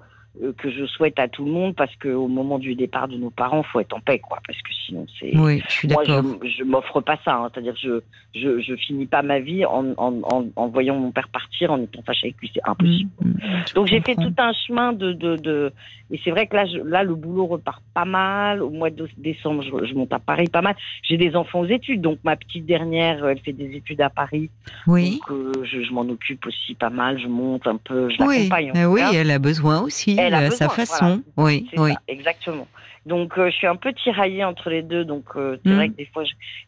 que 0.58 0.70
je 0.72 0.86
souhaite 0.86 1.20
à 1.20 1.28
tout 1.28 1.46
le 1.46 1.52
monde 1.52 1.76
parce 1.76 1.96
qu'au 1.98 2.28
moment 2.28 2.60
du 2.60 2.76
départ 2.76 3.08
de 3.08 3.18
nos 3.18 3.30
parents, 3.30 3.64
faut 3.64 3.80
être 3.80 3.94
en 3.96 4.00
paix, 4.00 4.20
quoi, 4.20 4.40
parce 4.46 4.60
que 4.62 4.70
sinon 4.86 5.06
c'est. 5.20 5.36
Oui, 5.38 5.62
je 5.68 5.72
suis 5.74 5.88
Moi, 5.88 6.04
d'accord. 6.06 6.24
je, 6.44 6.50
je 6.50 6.64
m'offre 6.64 7.02
pas 7.02 7.18
ça. 7.26 7.36
hein. 7.36 7.50
C'est-à-dire, 7.54 7.76
je, 7.82 8.02
je, 8.36 8.60
je 8.62 8.76
finis 8.76 9.06
pas 9.06 9.22
ma 9.22 9.40
vie 9.40 9.66
en, 9.66 9.94
en, 9.98 10.22
en, 10.24 10.46
en 10.56 10.68
voyant 10.68 10.96
mon 10.98 11.12
père 11.12 11.28
partir, 11.30 11.72
en 11.72 11.82
étant 11.82 12.02
fâché 12.06 12.28
avec 12.28 12.38
lui. 12.42 12.52
C'est 12.54 12.62
impossible. 12.68 13.10
Mm, 13.22 13.28
mm, 13.30 13.64
Donc, 13.76 13.88
j'ai 13.88 14.02
fait 14.02 14.16
tout 14.16 14.34
un 14.38 14.54
chemin 14.68 14.94
de, 14.94 15.14
de, 15.14 15.36
de... 15.38 15.72
et 16.12 16.20
c'est 16.24 16.32
vrai 16.32 16.48
que 16.48 16.56
là, 16.56 16.66
je, 16.66 16.78
là, 16.80 17.04
le 17.04 17.16
boulot 17.16 17.48
repart 17.48 17.82
pas 17.94 18.06
mal. 18.06 18.62
Au 18.62 18.70
mois 18.70 18.90
de 18.90 19.08
décembre, 19.18 19.64
je, 19.64 19.86
je 19.88 19.94
monte 19.94 20.14
à 20.14 20.20
Paris 20.20 20.48
pas 20.52 20.62
mal. 20.62 20.76
J'ai 21.04 21.18
des 21.18 21.36
enfants 21.36 21.62
aux 21.62 21.66
études, 21.68 22.02
donc 22.02 22.20
ma 22.24 22.36
petite 22.36 22.66
dernière, 22.66 23.26
elle 23.26 23.40
fait 23.40 23.54
des 23.54 23.76
études 23.76 24.02
à 24.02 24.10
Paris. 24.10 24.50
Oui, 24.88 25.20
Donc, 25.28 25.32
euh, 25.32 25.52
je, 25.64 25.82
je 25.84 25.92
m'en 25.94 26.02
occupe 26.02 26.46
aussi 26.46 26.76
pas 26.76 26.90
mal. 26.90 27.20
Je 27.20 27.28
monte 27.28 27.66
un 27.68 27.78
peu, 27.78 28.10
je 28.10 28.18
oui, 28.24 28.48
l'accompagne. 28.50 28.72
en 28.72 28.76
euh, 28.76 28.86
tout 28.86 28.92
oui, 28.94 29.02
cas. 29.02 29.12
elle 29.14 29.32
a 29.32 29.40
besoin 29.40 29.82
aussi, 29.82 30.16
Elle 30.20 30.27
a 30.34 30.38
à 30.40 30.52
sa 30.52 30.70
façon. 30.70 31.22
Oui, 31.38 31.68
oui. 31.78 31.94
ça, 31.94 32.00
exactement. 32.08 32.68
Donc 33.06 33.38
euh, 33.38 33.50
je 33.50 33.56
suis 33.56 33.68
un 33.68 33.76
peu 33.78 33.94
tiraillée 33.94 34.44
entre 34.44 34.70
les 34.70 34.82
deux. 34.82 35.06
Donc 35.06 35.26
euh, 35.36 35.58
c'est 35.64 35.72
Mm. 35.72 35.76
vrai 35.76 35.90
que 35.90 35.96
des 35.96 36.06
fois, 36.08 36.24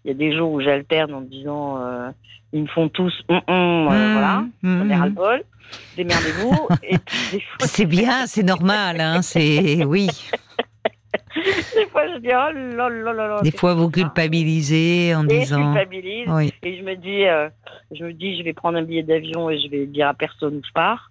il 0.06 0.07
y 0.07 0.11
a 0.11 0.13
des 0.13 0.35
jours 0.35 0.51
où 0.51 0.61
j'alterne 0.61 1.13
en 1.13 1.21
me 1.21 1.25
disant, 1.27 1.81
euh, 1.81 2.09
ils 2.53 2.61
me 2.63 2.67
font 2.67 2.88
tous, 2.89 3.13
euh, 3.29 3.35
Mm, 3.47 3.83
voilà, 3.85 4.45
mm, 4.63 4.81
on 4.81 4.89
est 4.89 4.95
mm. 4.95 5.00
ras-le-bol, 5.00 5.44
démerdez-vous. 5.97 6.67
et 6.83 6.97
puis 6.97 7.17
des 7.33 7.39
fois, 7.41 7.57
C'est 7.67 7.85
bien, 7.85 8.25
c'est 8.27 8.44
normal, 8.44 9.01
hein, 9.01 9.21
c'est 9.21 9.83
oui. 9.85 10.07
des 11.75 11.85
fois 11.91 12.07
je 12.07 12.19
dis, 12.19 12.27
oh 12.29 12.31
là 12.31 12.89
là 12.89 13.13
là 13.13 13.27
là. 13.27 13.41
Des 13.41 13.51
fois, 13.51 13.73
vous 13.73 13.89
culpabilisez 13.89 15.13
en 15.15 15.25
Et 15.27 15.39
disant. 15.39 15.73
culpabilise. 15.73 16.27
Oui, 16.29 16.51
Et 16.63 16.77
je 16.77 16.83
me 16.83 16.95
dis, 16.95 17.25
euh, 17.25 17.50
je 17.91 18.03
me 18.03 18.13
dis, 18.13 18.38
je 18.38 18.44
vais 18.44 18.53
prendre 18.53 18.77
un 18.77 18.83
billet 18.83 19.03
d'avion 19.03 19.50
et 19.50 19.59
je 19.59 19.67
vais 19.69 19.85
dire 19.85 20.07
à 20.07 20.13
personne 20.13 20.56
où 20.56 20.61
je 20.65 20.71
pars. 20.73 21.08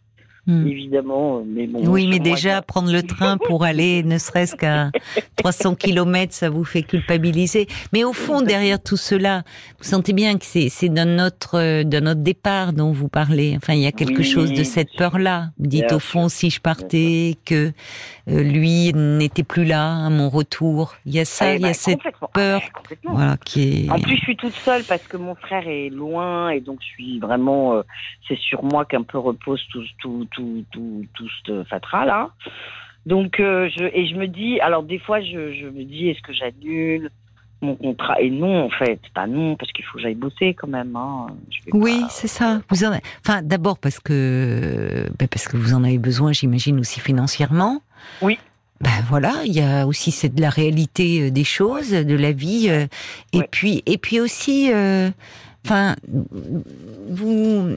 Mm. 0.49 0.67
Évidemment, 0.67 1.39
euh, 1.39 1.43
mais 1.47 1.67
bon. 1.67 1.87
Oui, 1.87 2.09
mais 2.09 2.19
déjà, 2.21 2.63
prendre 2.63 2.91
le 2.91 3.03
train 3.03 3.37
pour 3.37 3.65
aller 3.65 4.03
ne 4.03 4.17
serait-ce 4.17 4.57
qu'à 4.57 4.91
300 5.37 5.75
kilomètres, 5.75 6.33
ça 6.35 6.49
vous 6.49 6.65
fait 6.65 6.83
culpabiliser. 6.83 7.67
Mais 7.93 8.03
au 8.03 8.15
fond, 8.15 8.41
derrière 8.41 8.83
tout 8.83 8.97
cela, 8.97 9.43
vous 9.79 9.85
sentez 9.85 10.15
bien 10.15 10.39
que 10.39 10.47
c'est, 10.47 10.71
c'est 10.71 10.89
de 10.89 11.05
notre, 11.05 11.83
de 11.83 12.01
notre 12.01 12.23
départ 12.23 12.73
dont 12.73 12.93
vous 12.93 13.09
parlez. 13.09 13.55
Enfin, 13.59 13.75
il 13.75 13.81
y 13.81 13.87
a 13.87 13.93
quelque 13.93 14.19
Oui, 14.19 14.25
chose 14.25 14.53
de 14.53 14.65
cette 14.65 14.89
peur-là. 14.97 15.51
Vous 15.59 15.67
dites, 15.67 15.93
au 15.93 15.99
fond, 15.99 16.29
si 16.31 16.49
je 16.49 16.61
partais, 16.63 17.37
que 17.45 17.73
euh, 18.31 18.43
lui 18.43 18.93
n'était 18.95 19.43
plus 19.45 19.67
là 19.67 20.07
à 20.07 20.09
mon 20.11 20.31
retour. 20.31 20.95
Il 21.05 21.15
y 21.15 21.21
a 21.21 21.25
ça, 21.27 21.53
Eh 21.53 21.57
il 21.57 21.61
y 21.61 21.65
a 21.65 21.69
ben, 21.69 21.75
cette 21.75 22.01
peur. 22.33 22.63
Complètement. 22.75 23.13
voilà, 23.13 23.37
qui 23.45 23.85
est... 23.87 23.91
En 23.91 24.01
plus, 24.01 24.17
je 24.17 24.21
suis 24.23 24.37
toute 24.37 24.55
seule 24.55 24.83
parce 24.85 25.03
que 25.07 25.19
mon 25.19 25.35
frère 25.35 25.69
est 25.69 25.91
loin 25.91 26.49
et 26.49 26.61
donc 26.61 26.79
je 26.81 26.87
suis 26.87 27.19
vraiment. 27.19 27.75
euh, 27.75 27.83
c'est 28.27 28.39
sur 28.39 28.63
moi 28.63 28.85
qu'un 28.85 29.03
peu 29.03 29.19
repose 29.19 29.61
tout, 29.73 29.83
tout, 30.01 30.27
tout, 30.31 30.38
tout, 30.71 31.05
tout 31.15 31.29
ce 31.47 31.65
fatras 31.65 32.05
là. 32.07 32.31
Donc, 33.07 33.41
euh, 33.41 33.69
je, 33.75 33.85
et 33.85 34.07
je 34.09 34.15
me 34.17 34.27
dis, 34.27 34.61
alors 34.61 34.83
des 34.83 34.99
fois, 34.99 35.21
je, 35.21 35.53
je 35.55 35.67
me 35.67 35.85
dis, 35.85 36.09
est-ce 36.09 36.21
que 36.21 36.33
j'annule 36.33 37.11
mon 37.63 37.75
contrat? 37.75 38.21
Et 38.21 38.29
non, 38.31 38.65
en 38.67 38.71
fait, 38.71 39.01
pas 39.15 39.27
non, 39.27 39.57
parce 39.57 39.73
qu'il 39.73 39.85
faut 39.85 39.97
que 39.97 40.03
j'aille 40.03 40.15
bosser 40.15 40.55
quand 40.55 40.69
même. 40.69 40.95
Hein. 40.95 41.29
Oui, 41.73 42.01
pas- 42.03 42.09
c'est 42.11 42.29
ça. 42.29 42.61
Vous 42.69 42.85
en... 42.85 42.93
Enfin, 43.25 43.41
d'abord 43.43 43.79
parce 43.79 43.99
que 43.99 45.07
ben 45.19 45.27
parce 45.29 45.49
que 45.49 45.57
vous 45.57 45.73
en 45.75 45.85
avez 45.85 45.99
besoin, 45.99 46.33
j'imagine 46.33 46.79
aussi 46.81 47.01
financièrement. 47.01 47.81
Oui. 48.21 48.39
Ben 48.81 48.91
voilà, 49.09 49.33
il 49.45 49.53
y 49.55 49.61
a 49.61 49.87
aussi 49.87 50.13
c'est 50.13 50.29
de 50.33 50.41
la 50.41 50.51
réalité 50.51 51.23
euh, 51.23 51.31
des 51.33 51.43
choses, 51.45 51.91
de 51.91 52.15
la 52.15 52.31
vie, 52.33 52.67
euh, 52.69 52.87
et 53.33 53.39
Ouais. 53.39 53.49
puis 53.51 53.83
et 53.87 53.99
puis 53.99 54.21
aussi, 54.21 54.71
euh, 54.73 55.11
enfin, 55.65 55.97
vous, 57.09 57.77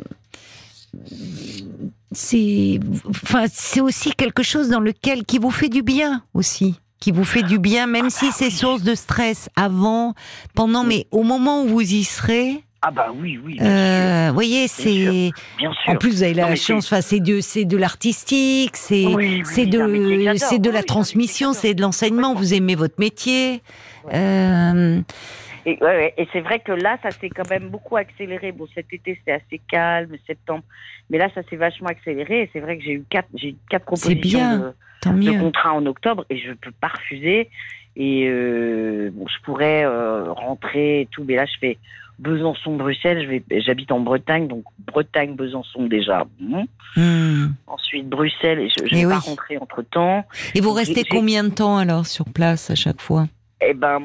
c'est, 2.11 2.79
enfin, 3.09 3.45
c'est 3.51 3.81
aussi 3.81 4.11
quelque 4.13 4.43
chose 4.43 4.69
dans 4.69 4.79
lequel 4.79 5.23
qui 5.25 5.37
vous 5.39 5.51
fait 5.51 5.69
du 5.69 5.81
bien 5.81 6.23
aussi, 6.33 6.79
qui 6.99 7.11
vous 7.11 7.23
fait 7.23 7.43
du 7.43 7.57
bien, 7.59 7.87
même 7.87 8.09
si 8.09 8.31
c'est 8.31 8.49
source 8.49 8.83
de 8.83 8.95
stress 8.95 9.49
avant, 9.55 10.13
pendant, 10.53 10.83
mais 10.83 11.07
au 11.11 11.23
moment 11.23 11.63
où 11.63 11.67
vous 11.67 11.81
y 11.93 12.03
serez. 12.03 12.63
Ah 12.83 12.89
bah 12.89 13.13
oui, 13.15 13.39
oui, 13.45 13.57
Euh, 13.61 14.27
vous 14.29 14.33
voyez, 14.33 14.67
c'est 14.67 15.03
sûr, 15.03 15.11
bien 15.59 15.71
sûr. 15.71 15.93
en 15.93 15.95
plus 15.97 16.09
vous 16.15 16.23
avez 16.23 16.33
la 16.33 16.49
Non, 16.49 16.55
chance. 16.55 16.85
Enfin, 16.87 17.01
c'est 17.01 17.19
de 17.19 17.39
c'est 17.39 17.63
de 17.63 17.77
l'artistique, 17.77 18.75
c'est 18.75 19.05
Oui, 19.05 19.43
c'est 19.45 19.67
de 19.67 20.33
c'est 20.37 20.57
de 20.57 20.69
la 20.71 20.81
transmission, 20.81 21.53
c'est 21.53 21.75
de 21.75 21.81
l'enseignement. 21.83 22.33
Vous 22.33 22.55
aimez 22.55 22.73
votre 22.73 22.95
métier. 22.97 23.61
Euh, 24.11 24.99
Et, 25.65 25.77
ouais, 25.81 25.81
ouais. 25.81 26.13
et 26.17 26.27
c'est 26.33 26.41
vrai 26.41 26.59
que 26.59 26.71
là, 26.71 26.97
ça 27.03 27.11
s'est 27.11 27.29
quand 27.29 27.49
même 27.49 27.69
beaucoup 27.69 27.97
accéléré. 27.97 28.51
Bon, 28.51 28.67
cet 28.73 28.91
été, 28.93 29.15
c'était 29.15 29.33
assez 29.33 29.59
calme, 29.69 30.15
septembre. 30.25 30.63
Mais 31.09 31.17
là, 31.17 31.29
ça 31.35 31.41
s'est 31.49 31.55
vachement 31.55 31.89
accéléré. 31.89 32.43
Et 32.43 32.49
c'est 32.53 32.59
vrai 32.59 32.77
que 32.77 32.83
j'ai 32.83 32.93
eu 32.93 33.03
quatre, 33.09 33.29
j'ai 33.35 33.49
eu 33.49 33.55
quatre 33.69 33.85
propositions 33.85 34.39
bien. 34.39 34.57
de, 34.57 34.73
tant 35.01 35.13
de 35.13 35.19
mieux. 35.19 35.39
contrat 35.39 35.73
en 35.73 35.85
octobre 35.85 36.25
et 36.29 36.37
je 36.37 36.51
peux 36.53 36.71
pas 36.71 36.87
refuser. 36.89 37.49
Et 37.95 38.27
euh, 38.27 39.09
bon, 39.13 39.27
je 39.27 39.43
pourrais 39.43 39.83
euh, 39.85 40.31
rentrer 40.31 41.01
et 41.01 41.05
tout, 41.11 41.23
mais 41.25 41.35
là, 41.35 41.45
je 41.45 41.57
fais 41.59 41.77
Besançon-Bruxelles. 42.19 43.41
J'habite 43.51 43.91
en 43.91 43.99
Bretagne, 43.99 44.47
donc 44.47 44.63
Bretagne-Besançon 44.87 45.87
déjà. 45.87 46.25
Bon. 46.39 46.65
Hmm. 46.95 47.47
Ensuite 47.67 48.07
Bruxelles, 48.07 48.59
et 48.59 48.69
je, 48.69 48.75
Eh 48.91 48.95
vais 48.95 49.05
oui. 49.05 49.11
pas 49.11 49.19
rentrer 49.19 49.57
entre 49.57 49.81
temps. 49.81 50.25
Et 50.55 50.61
vous 50.61 50.71
restez 50.71 51.03
combien 51.03 51.43
de 51.43 51.49
temps 51.49 51.77
alors 51.77 52.05
sur 52.05 52.25
place 52.25 52.69
à 52.69 52.75
chaque 52.75 53.01
fois? 53.01 53.27
Eh 53.61 53.73
ben, 53.73 54.01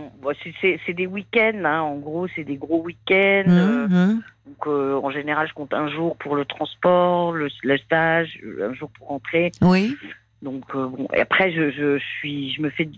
c'est- 0.60 0.92
des 0.92 1.06
week-ends, 1.06 1.62
hein. 1.64 1.80
en 1.80 1.96
gros, 1.96 2.26
c'est 2.28 2.44
des 2.44 2.56
gros 2.56 2.82
week-ends. 2.82 3.44
euh, 3.48 3.86
hum. 3.86 4.22
donc, 4.46 4.66
euh, 4.66 5.00
en 5.02 5.10
général, 5.10 5.48
je 5.48 5.54
compte 5.54 5.72
un 5.72 5.88
jour 5.88 6.16
pour 6.18 6.36
le 6.36 6.44
transport, 6.44 7.32
le, 7.32 7.48
le 7.62 7.78
stage, 7.78 8.38
un 8.62 8.74
jour 8.74 8.90
pour 8.98 9.08
rentrer. 9.08 9.52
Oui. 9.62 9.96
Donc 10.42 10.64
euh, 10.74 10.86
bon, 10.88 11.08
et 11.14 11.20
après 11.20 11.50
je, 11.50 11.70
je 11.70 11.98
suis, 12.18 12.52
je 12.52 12.60
me 12.60 12.68
fais, 12.68 12.88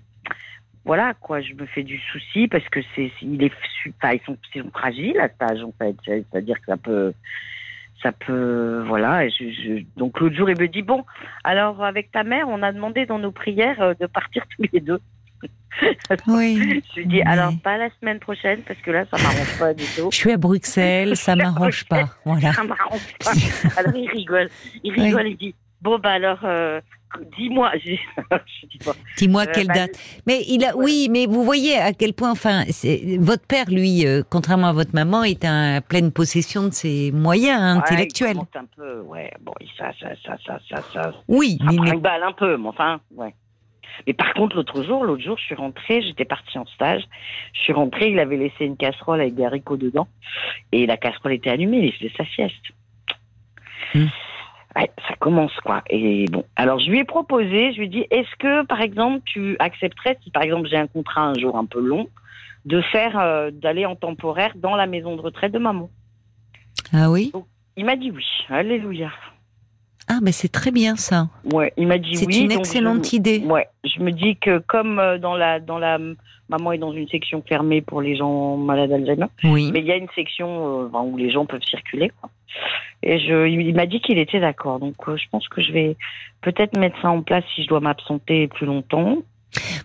voilà 0.85 1.15
quoi, 1.15 1.41
je 1.41 1.55
me 1.55 1.67
fais 1.67 1.85
du 1.85 1.97
souci 2.13 2.49
parce 2.49 2.69
que 2.69 2.81
c'est, 2.97 3.13
il 3.23 3.43
est, 3.45 3.53
enfin, 4.03 4.15
ils 4.15 4.21
sont, 4.27 4.37
ils 4.55 4.63
sont 4.63 4.71
fragiles 4.71 5.19
à 5.21 5.29
cet 5.29 5.43
âge 5.43 5.63
en 5.63 5.73
fait, 5.79 5.95
C'est- 6.05 6.25
c'est-à-dire 6.31 6.57
que 6.59 6.67
ça 6.67 6.77
peut, 6.77 7.13
ça 8.03 8.11
peut, 8.11 8.83
voilà. 8.87 9.25
Et 9.25 9.31
je, 9.31 9.45
je- 9.51 9.85
donc 9.97 10.19
l'autre 10.19 10.35
jour 10.35 10.51
il 10.51 10.61
me 10.61 10.67
dit 10.67 10.83
bon, 10.83 11.05
alors 11.45 11.85
avec 11.85 12.11
ta 12.11 12.25
mère, 12.25 12.49
on 12.49 12.61
a 12.63 12.73
demandé 12.73 13.07
dans 13.07 13.21
nos 13.21 13.33
prières 13.33 13.95
de 13.99 14.07
partir 14.07 14.43
tous 14.57 14.65
les 14.73 14.81
deux. 14.81 14.99
Oui. 16.27 16.83
Je 16.95 17.01
lui 17.01 17.07
dis 17.07 17.17
Mais- 17.17 17.23
alors 17.27 17.53
pas 17.63 17.77
la 17.79 17.89
semaine 18.01 18.19
prochaine 18.19 18.63
parce 18.67 18.81
que 18.81 18.91
là 18.91 19.05
ça 19.11 19.17
m'arrange 19.23 19.59
pas 19.59 19.75
du 19.75 19.85
tout. 19.97 20.09
Je 20.11 20.17
suis 20.17 20.33
à 20.33 20.37
Bruxelles, 20.37 21.17
ça 21.17 21.37
m'arrange 21.37 21.85
pas. 21.85 22.09
Voilà. 22.25 22.53
Ça 22.53 22.65
m'arrange 22.65 23.15
pas. 23.25 23.33
Alors 23.77 23.95
il 23.95 24.09
rigole, 24.11 24.49
il 24.83 24.93
rigole, 24.93 25.29
il 25.29 25.37
dit 25.37 25.55
bon 25.81 25.99
bah 26.01 26.11
alors 26.13 26.41
euh, 26.45 26.81
dis-moi. 27.39 27.71
Je 27.79 27.91
dis, 27.91 28.01
je 28.61 28.67
dis 28.67 28.79
pas. 28.85 28.93
Dis-moi 29.17 29.43
Euh, 29.43 29.53
quelle 29.55 29.69
bah, 29.69 29.75
date. 29.75 29.99
Mais 30.27 30.43
il 30.49 30.65
a, 30.65 30.73
Voilà. 30.73 30.85
oui, 30.85 31.09
mais 31.11 31.27
vous 31.27 31.45
voyez 31.45 31.77
à 31.79 31.93
quel 31.95 32.13
point, 32.13 32.31
enfin, 32.33 32.65
votre 33.21 33.47
père, 33.47 33.65
lui, 33.71 34.05
euh, 34.07 34.23
contrairement 34.29 34.67
à 34.69 34.73
votre 34.75 34.95
maman, 34.95 35.23
est 35.25 35.45
en 35.47 35.81
pleine 35.89 36.11
possession 36.13 36.65
de 36.65 36.73
ses 36.73 37.11
moyens 37.13 37.61
Ouais, 37.61 37.79
intellectuels. 37.79 38.37
il 38.37 38.59
un 38.59 38.65
peu, 38.77 39.01
ouais, 39.03 39.33
bon, 39.41 39.55
ça, 39.79 39.91
ça, 40.01 40.09
ça, 40.27 40.37
ça, 40.45 40.59
ça, 40.69 40.83
ça, 40.93 41.13
Oui, 41.29 41.57
ça 41.61 41.65
mais, 41.71 41.77
prend 41.77 41.85
mais- 41.85 41.91
une 41.93 42.01
balle 42.01 42.23
un 42.25 42.33
peu, 42.33 42.57
mais 42.59 42.69
enfin, 42.69 43.01
ouais. 43.17 43.35
Mais 44.07 44.13
par 44.13 44.33
contre, 44.35 44.57
l'autre 44.57 44.83
jour, 44.83 45.05
l'autre 45.05 45.23
jour, 45.23 45.39
je 45.39 45.45
suis 45.45 45.55
rentrée, 45.55 46.03
j'étais 46.03 46.25
partie 46.25 46.59
en 46.59 46.67
stage, 46.67 47.03
je 47.53 47.61
suis 47.61 47.73
rentrée, 47.73 48.11
il 48.11 48.19
avait 48.19 48.37
laissé 48.37 48.65
une 48.65 48.77
casserole 48.77 49.21
avec 49.21 49.35
des 49.35 49.45
haricots 49.45 49.77
dedans, 49.77 50.09
et 50.73 50.87
la 50.87 50.97
casserole 50.97 51.33
était 51.33 51.51
allumée, 51.51 51.79
il 51.79 51.93
faisait 51.93 52.13
sa 52.17 52.25
sieste. 52.27 52.55
Hmm. 53.95 54.07
Ouais, 54.77 54.91
ça 55.09 55.15
commence, 55.19 55.55
quoi. 55.65 55.83
Et 55.91 56.27
bon, 56.31 56.45
alors 56.57 56.79
je 56.79 56.91
lui 56.91 57.01
ai 57.01 57.05
proposé, 57.05 57.73
je 57.73 57.79
lui 57.79 57.87
ai 57.87 57.89
dit, 57.89 58.07
est-ce 58.11 58.37
que, 58.39 58.65
par 58.67 58.81
exemple, 58.81 59.23
tu 59.25 59.57
accepterais, 59.59 60.19
si 60.23 60.31
par 60.31 60.43
exemple 60.43 60.69
j'ai 60.69 60.77
un 60.77 60.87
contrat 60.87 61.23
un 61.23 61.35
jour 61.35 61.57
un 61.57 61.65
peu 61.65 61.81
long, 61.81 62.09
de 62.65 62.81
faire, 62.83 63.19
euh, 63.19 63.51
d'aller 63.51 63.87
en 63.87 63.97
temporaire 63.97 64.53
dans 64.57 64.77
la 64.77 64.87
maison 64.87 65.17
de 65.17 65.21
retraite 65.21 65.53
de 65.53 65.59
maman? 65.59 65.91
Ah 66.93 67.11
oui? 67.11 67.33
Il 67.77 67.85
m'a 67.85 67.97
dit 67.97 68.11
oui, 68.11 68.25
alléluia. 68.49 69.11
Ah, 70.09 70.19
mais 70.23 70.33
c'est 70.33 70.49
très 70.49 70.71
bien 70.71 70.97
ça. 70.97 71.29
Ouais, 71.53 71.73
il 71.77 71.87
m'a 71.87 71.99
dit 71.99 72.17
C'est 72.17 72.25
une 72.41 72.51
excellente 72.53 73.11
je, 73.11 73.17
idée. 73.17 73.43
Ouais, 73.45 73.69
je 73.85 74.01
me 74.01 74.11
dis 74.11 74.37
que 74.37 74.59
comme 74.59 74.99
euh, 74.99 75.19
dans 75.19 75.37
la 75.37 75.61
dans 75.61 75.79
la 75.79 75.99
maman 76.49 76.73
est 76.73 76.79
dans 76.79 76.93
une 76.93 77.09
section 77.09 77.43
fermée 77.47 77.83
pour 77.83 78.01
les 78.01 78.17
gens 78.17 78.57
malades 78.57 78.89
d'Alzheimer, 78.91 79.27
Oui. 79.45 79.71
mais 79.73 79.81
il 79.81 79.87
y 79.87 79.93
a 79.93 79.97
une 79.97 80.09
section 80.15 80.85
euh, 80.85 80.99
où 80.99 81.17
les 81.19 81.31
gens 81.31 81.45
peuvent 81.45 81.63
circuler. 81.69 82.11
Quoi. 82.21 82.31
Et 83.03 83.19
je, 83.19 83.47
il 83.47 83.61
il 83.61 83.75
m'a 83.75 83.87
dit 83.87 84.01
qu'il 84.01 84.19
était 84.19 84.41
d'accord. 84.41 84.81
Donc 84.81 84.97
euh, 85.09 85.17
je 85.17 85.29
pense 85.31 85.47
que 85.49 85.61
je 85.61 85.73
vais 85.73 85.97
peut-être 86.41 86.79
mettre 86.79 87.01
ça 87.03 87.11
en 87.11 87.23
place 87.23 87.45
si 87.55 87.63
je 87.65 87.69
dois 87.69 87.81
m'absenter 87.81 88.49
plus 88.49 88.67
longtemps. 88.67 89.19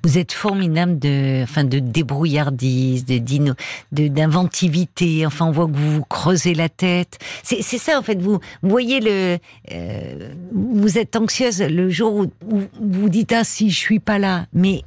Vous 0.03 0.17
êtes 0.17 0.31
formidable 0.31 0.99
de, 0.99 1.43
enfin, 1.43 1.63
de 1.63 1.79
débrouillardise, 1.79 3.05
de 3.05 4.07
d'inventivité. 4.07 5.25
Enfin, 5.25 5.45
on 5.45 5.51
voit 5.51 5.67
que 5.67 5.73
vous 5.73 5.95
vous 5.95 6.05
creusez 6.05 6.53
la 6.53 6.69
tête. 6.69 7.19
C'est, 7.43 7.61
c'est 7.61 7.77
ça, 7.77 7.97
en 7.97 8.01
fait. 8.01 8.21
Vous, 8.21 8.39
vous 8.61 8.69
voyez 8.69 8.99
le, 8.99 9.37
euh, 9.71 10.33
vous 10.51 10.97
êtes 10.97 11.15
anxieuse 11.15 11.61
le 11.61 11.89
jour 11.89 12.13
où, 12.13 12.31
où 12.45 12.61
vous 12.81 13.09
dites 13.09 13.31
ah 13.33 13.43
si 13.43 13.69
je 13.69 13.77
suis 13.77 13.99
pas 13.99 14.19
là, 14.19 14.47
mais 14.53 14.83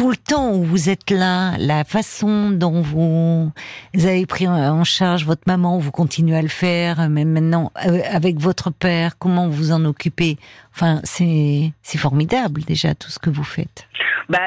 tout 0.00 0.08
le 0.08 0.16
temps 0.16 0.54
où 0.54 0.62
vous 0.64 0.88
êtes 0.88 1.10
là, 1.10 1.58
la 1.58 1.84
façon 1.84 2.52
dont 2.52 2.80
vous 2.80 3.52
avez 3.92 4.24
pris 4.24 4.48
en- 4.48 4.82
charge 4.82 5.26
votre 5.26 5.42
maman, 5.46 5.76
vous 5.76 5.90
continuez 5.90 6.38
à 6.38 6.40
le 6.40 6.48
faire, 6.48 7.10
même 7.10 7.30
maintenant 7.30 7.70
euh, 7.86 8.00
avec 8.10 8.38
votre 8.38 8.70
père, 8.70 9.18
comment 9.18 9.46
vous 9.50 9.72
en 9.72 9.84
occupez? 9.84 10.38
Enfin, 10.74 11.02
c'est 11.04 11.98
formidable 11.98 12.62
déjà 12.62 12.94
tout 12.94 13.10
ce 13.10 13.18
que 13.18 13.28
vous 13.28 13.44
faites. 13.44 13.86
Bah. 14.30 14.38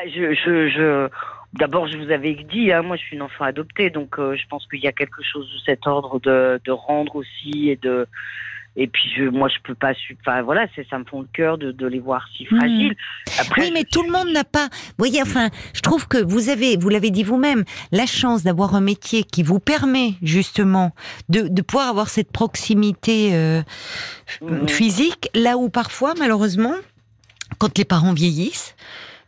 D'abord, 1.53 1.87
je 1.87 1.97
vous 1.99 2.09
avais 2.09 2.33
dit, 2.51 2.71
hein, 2.71 2.81
moi, 2.81 2.95
je 2.95 3.03
suis 3.03 3.15
une 3.15 3.21
enfant 3.21 3.43
adoptée, 3.43 3.91
donc 3.91 4.17
euh, 4.17 4.35
je 4.35 4.47
pense 4.47 4.65
qu'il 4.65 4.79
y 4.79 4.87
a 4.87 4.91
quelque 4.91 5.21
chose 5.21 5.47
de 5.53 5.59
cet 5.63 5.85
ordre 5.85 6.19
de 6.19 6.71
rendre 6.71 7.15
aussi 7.15 7.69
et 7.69 7.75
de. 7.75 8.07
Et 8.75 8.87
puis, 8.87 9.03
je, 9.15 9.25
moi, 9.25 9.49
je 9.49 9.59
peux 9.63 9.75
pas. 9.75 9.91
Enfin, 10.21 10.41
voilà, 10.41 10.65
c'est 10.75 10.87
ça 10.89 10.97
me 10.97 11.03
fond 11.05 11.21
le 11.21 11.27
cœur 11.31 11.59
de, 11.59 11.71
de 11.71 11.85
les 11.85 11.99
voir 11.99 12.27
si 12.35 12.47
Mhm. 12.49 12.57
fragiles. 12.59 12.95
Après, 13.39 13.61
Oui, 13.61 13.71
mais 13.71 13.83
tout 13.83 14.01
le 14.01 14.11
monde 14.11 14.29
n'a 14.33 14.43
pas. 14.43 14.67
Vous 14.71 14.93
voyez, 14.97 15.21
enfin, 15.21 15.49
je 15.75 15.81
trouve 15.81 16.07
que 16.07 16.17
vous 16.17 16.49
avez, 16.49 16.75
vous 16.77 16.89
l'avez 16.89 17.11
dit 17.11 17.23
vous-même, 17.23 17.63
la 17.91 18.07
chance 18.07 18.41
d'avoir 18.43 18.73
un 18.73 18.81
métier 18.81 19.23
qui 19.23 19.43
vous 19.43 19.59
permet 19.59 20.13
justement 20.23 20.91
de, 21.29 21.41
de 21.47 21.61
pouvoir 21.61 21.87
avoir 21.89 22.09
cette 22.09 22.31
proximité 22.31 23.35
euh, 23.35 23.61
Mhm. 24.41 24.67
physique, 24.67 25.29
là 25.35 25.57
où 25.57 25.69
parfois, 25.69 26.13
malheureusement, 26.17 26.73
quand 27.59 27.77
les 27.77 27.85
parents 27.85 28.13
vieillissent, 28.13 28.75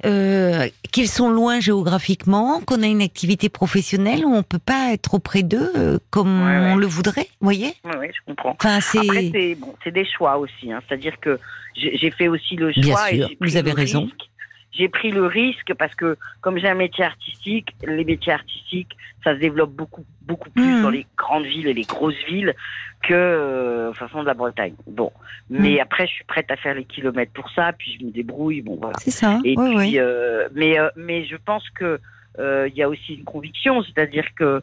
euh, 0.05 0.67
qu'ils 0.91 1.09
sont 1.09 1.29
loin 1.29 1.59
géographiquement, 1.59 2.61
qu'on 2.61 2.83
a 2.83 2.87
une 2.87 3.01
activité 3.01 3.49
professionnelle 3.49 4.23
où 4.25 4.33
on 4.33 4.43
peut 4.43 4.59
pas 4.59 4.93
être 4.93 5.15
auprès 5.15 5.43
d'eux 5.43 5.71
euh, 5.75 5.97
comme 6.09 6.41
Ouais, 6.45 6.59
ouais. 6.59 6.71
on 6.73 6.75
le 6.75 6.87
voudrait, 6.87 7.27
vous 7.41 7.45
voyez? 7.47 7.73
Oui, 7.83 8.07
je 8.13 8.19
comprends. 8.27 8.51
Enfin, 8.59 8.77
Après, 8.77 9.01
c'est 9.01 9.31
c'est 9.33 9.55
bon, 9.55 9.73
c'est 9.83 9.91
des 9.91 10.05
choix 10.05 10.37
aussi. 10.37 10.71
Hein. 10.71 10.81
C'est-à-dire 10.87 11.19
que 11.19 11.39
j'ai 11.75 12.11
fait 12.11 12.27
aussi 12.27 12.55
le 12.55 12.71
choix. 12.71 12.83
Bien 12.83 13.07
et 13.09 13.17
sûr, 13.17 13.29
vous 13.41 13.57
avez 13.57 13.71
raison. 13.71 14.01
risque. 14.03 14.29
J'ai 14.77 14.89
pris 14.89 15.11
le 15.11 15.25
risque 15.25 15.73
parce 15.77 15.95
que 15.95 16.17
comme 16.41 16.57
j'ai 16.57 16.67
un 16.67 16.73
métier 16.75 17.03
artistique, 17.05 17.73
les 17.85 18.03
métiers 18.03 18.33
artistiques, 18.33 18.95
ça 19.23 19.33
se 19.33 19.39
développe 19.39 19.71
beaucoup 19.71 20.03
beaucoup 20.21 20.49
plus 20.49 20.63
Mhm. 20.63 20.81
dans 20.81 20.89
les 20.89 21.05
grandes 21.17 21.45
villes 21.45 21.67
et 21.67 21.73
les 21.73 21.83
grosses 21.83 22.23
villes 22.27 22.55
que 23.03 23.13
euh, 23.13 23.91
de 23.91 23.95
façon 23.95 24.21
de 24.23 24.25
la 24.27 24.33
Bretagne. 24.33 24.73
Bon, 24.87 25.11
mais 25.49 25.73
Mhm. 25.75 25.79
après 25.81 26.07
je 26.07 26.13
suis 26.13 26.23
prête 26.25 26.49
à 26.49 26.55
faire 26.57 26.73
les 26.73 26.83
kilomètres 26.85 27.31
pour 27.33 27.49
ça, 27.51 27.71
puis 27.77 27.97
je 27.99 28.05
me 28.05 28.11
débrouille. 28.11 28.61
Bon 28.61 28.75
voilà. 28.75 28.95
c'est 28.99 29.11
ça. 29.11 29.39
Et 29.45 29.55
oui, 29.57 29.69
puis, 29.69 29.77
oui. 29.77 29.93
euh, 29.99 30.47
mais 30.53 30.79
euh, 30.79 30.89
mais 30.95 31.25
je 31.25 31.35
pense 31.37 31.69
que 31.71 31.99
euh, 32.39 32.67
il 32.69 32.75
y 32.75 32.83
a 32.83 32.89
aussi 32.89 33.13
une 33.15 33.23
conviction, 33.23 33.81
c'est-à-dire 33.83 34.25
que 34.35 34.61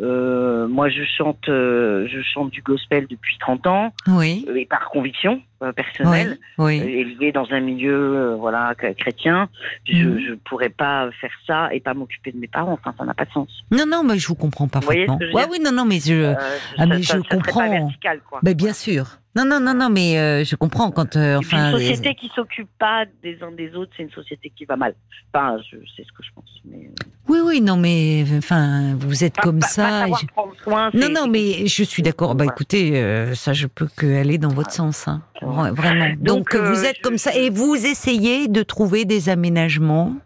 euh, 0.00 0.68
moi 0.68 0.88
je 0.88 1.02
chante 1.04 1.48
euh, 1.48 2.06
je 2.08 2.20
chante 2.22 2.50
du 2.50 2.62
gospel 2.62 3.06
depuis 3.08 3.36
30 3.38 3.66
ans 3.66 3.92
Oui, 4.06 4.44
euh, 4.48 4.54
et 4.56 4.66
par 4.66 4.88
conviction 4.90 5.42
euh, 5.62 5.68
oui, 5.68 5.72
personnelle, 5.74 6.38
oui. 6.58 6.80
euh, 6.80 6.84
élevé 6.84 7.32
dans 7.32 7.50
un 7.50 7.60
milieu 7.60 8.34
voilà 8.38 8.74
ch- 8.80 8.94
chrétien, 8.96 9.48
je 9.84 10.04
Mhm. 10.04 10.18
je 10.20 10.34
pourrais 10.34 10.68
pas 10.68 11.10
faire 11.20 11.32
ça 11.46 11.68
et 11.72 11.80
pas 11.80 11.94
m'occuper 11.94 12.30
de 12.32 12.38
mes 12.38 12.46
parents. 12.46 12.72
Enfin, 12.74 12.94
ça 12.96 13.04
n'a 13.04 13.14
pas 13.14 13.24
de 13.24 13.30
sens. 13.32 13.48
Non, 13.72 13.84
non, 13.86 14.04
mais 14.04 14.18
je 14.18 14.28
vous 14.28 14.36
comprends 14.36 14.68
voyez 14.68 15.02
ce 15.02 15.06
parfaitement. 15.06 15.18
que 15.18 15.24
je 15.24 15.30
veux 15.30 15.34
Ouais, 15.34 15.42
dire 15.42 15.50
oui, 15.52 15.58
non, 15.64 15.72
non, 15.72 15.84
mais 15.84 15.98
je, 15.98 16.34
ah, 16.78 16.86
mais 16.86 17.02
ça- 17.02 17.16
je 17.16 17.22
ça- 17.22 17.28
ça 17.28 17.36
comprends. 17.36 17.60
Pas 17.60 17.68
vertical, 17.70 18.20
quoi. 18.28 18.38
ben, 18.42 18.54
bien 18.54 18.72
sûr. 18.72 19.18
Non, 19.38 19.44
non, 19.44 19.60
non, 19.60 19.72
non, 19.74 19.88
mais 19.88 20.18
euh, 20.18 20.42
je 20.44 20.56
comprends 20.56 20.90
quand, 20.90 21.14
euh, 21.14 21.36
enfin, 21.38 21.70
une 21.70 21.78
société 21.78 22.16
qui 22.16 22.28
s'occupe 22.34 22.68
pas 22.76 23.04
des 23.22 23.38
uns 23.40 23.52
des 23.52 23.72
autres, 23.76 23.92
c'est 23.96 24.02
une 24.02 24.10
société 24.10 24.50
qui 24.56 24.64
va 24.64 24.74
mal. 24.76 24.94
Enfin, 25.32 25.58
je 25.70 25.76
c'est 25.96 26.02
ce 26.04 26.10
que 26.10 26.24
je 26.24 26.30
pense. 26.34 26.44
Mais... 26.64 26.90
oui, 27.28 27.38
oui, 27.44 27.60
non, 27.60 27.76
mais 27.76 28.24
enfin, 28.36 28.96
vous 28.98 29.22
êtes 29.22 29.36
Pas- 29.36 29.42
comme 29.42 29.60
pas- 29.60 29.66
ça. 29.68 30.06
je- 30.08 30.64
soin, 30.64 30.90
Non, 30.92 31.08
non, 31.08 31.28
mais 31.28 31.68
je 31.68 31.84
suis 31.84 32.02
d'accord. 32.02 32.34
Bah, 32.34 32.46
écoutez, 32.46 32.96
euh, 33.00 33.34
ça, 33.36 33.52
je 33.52 33.68
peux 33.68 33.86
que 33.96 34.20
aller 34.20 34.38
dans 34.38 34.48
votre 34.48 34.72
sens, 34.72 35.06
hein. 35.06 35.22
Vraiment. 35.40 36.08
Donc, 36.18 36.38
Donc, 36.50 36.54
euh, 36.56 36.72
vous 36.72 36.84
êtes 36.84 36.96
je- 36.96 37.02
comme 37.02 37.16
ça 37.18 37.32
et 37.36 37.48
vous 37.48 37.76
essayez 37.76 38.48
de 38.48 38.62
trouver 38.64 39.04
des 39.04 39.28
aménagements. 39.28 40.16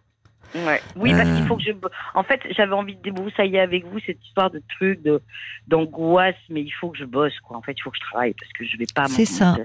Ouais. 0.54 0.80
Oui, 0.96 1.10
parce 1.12 1.28
Euh. 1.28 1.36
qu'il 1.36 1.46
faut 1.46 1.56
que 1.56 1.62
je. 1.62 1.72
En 2.14 2.22
fait, 2.22 2.40
j'avais 2.50 2.72
envie 2.74 2.96
de 2.96 3.02
débroussailler 3.02 3.60
avec 3.60 3.86
vous 3.86 3.98
cette 4.06 4.22
histoire 4.24 4.50
de 4.50 4.62
truc, 4.76 5.02
de 5.02 5.20
d'angoisse, 5.68 6.34
mais 6.50 6.60
il 6.62 6.70
faut 6.70 6.90
que 6.90 6.98
je 6.98 7.04
bosse, 7.04 7.38
quoi. 7.40 7.56
En 7.56 7.62
fait, 7.62 7.72
il 7.76 7.82
faut 7.82 7.90
que 7.90 7.96
je 7.96 8.10
travaille 8.10 8.34
parce 8.34 8.52
que 8.52 8.64
je 8.64 8.76
vais 8.76 8.84
pas. 8.94 9.06
C'est 9.06 9.24
ça. 9.24 9.56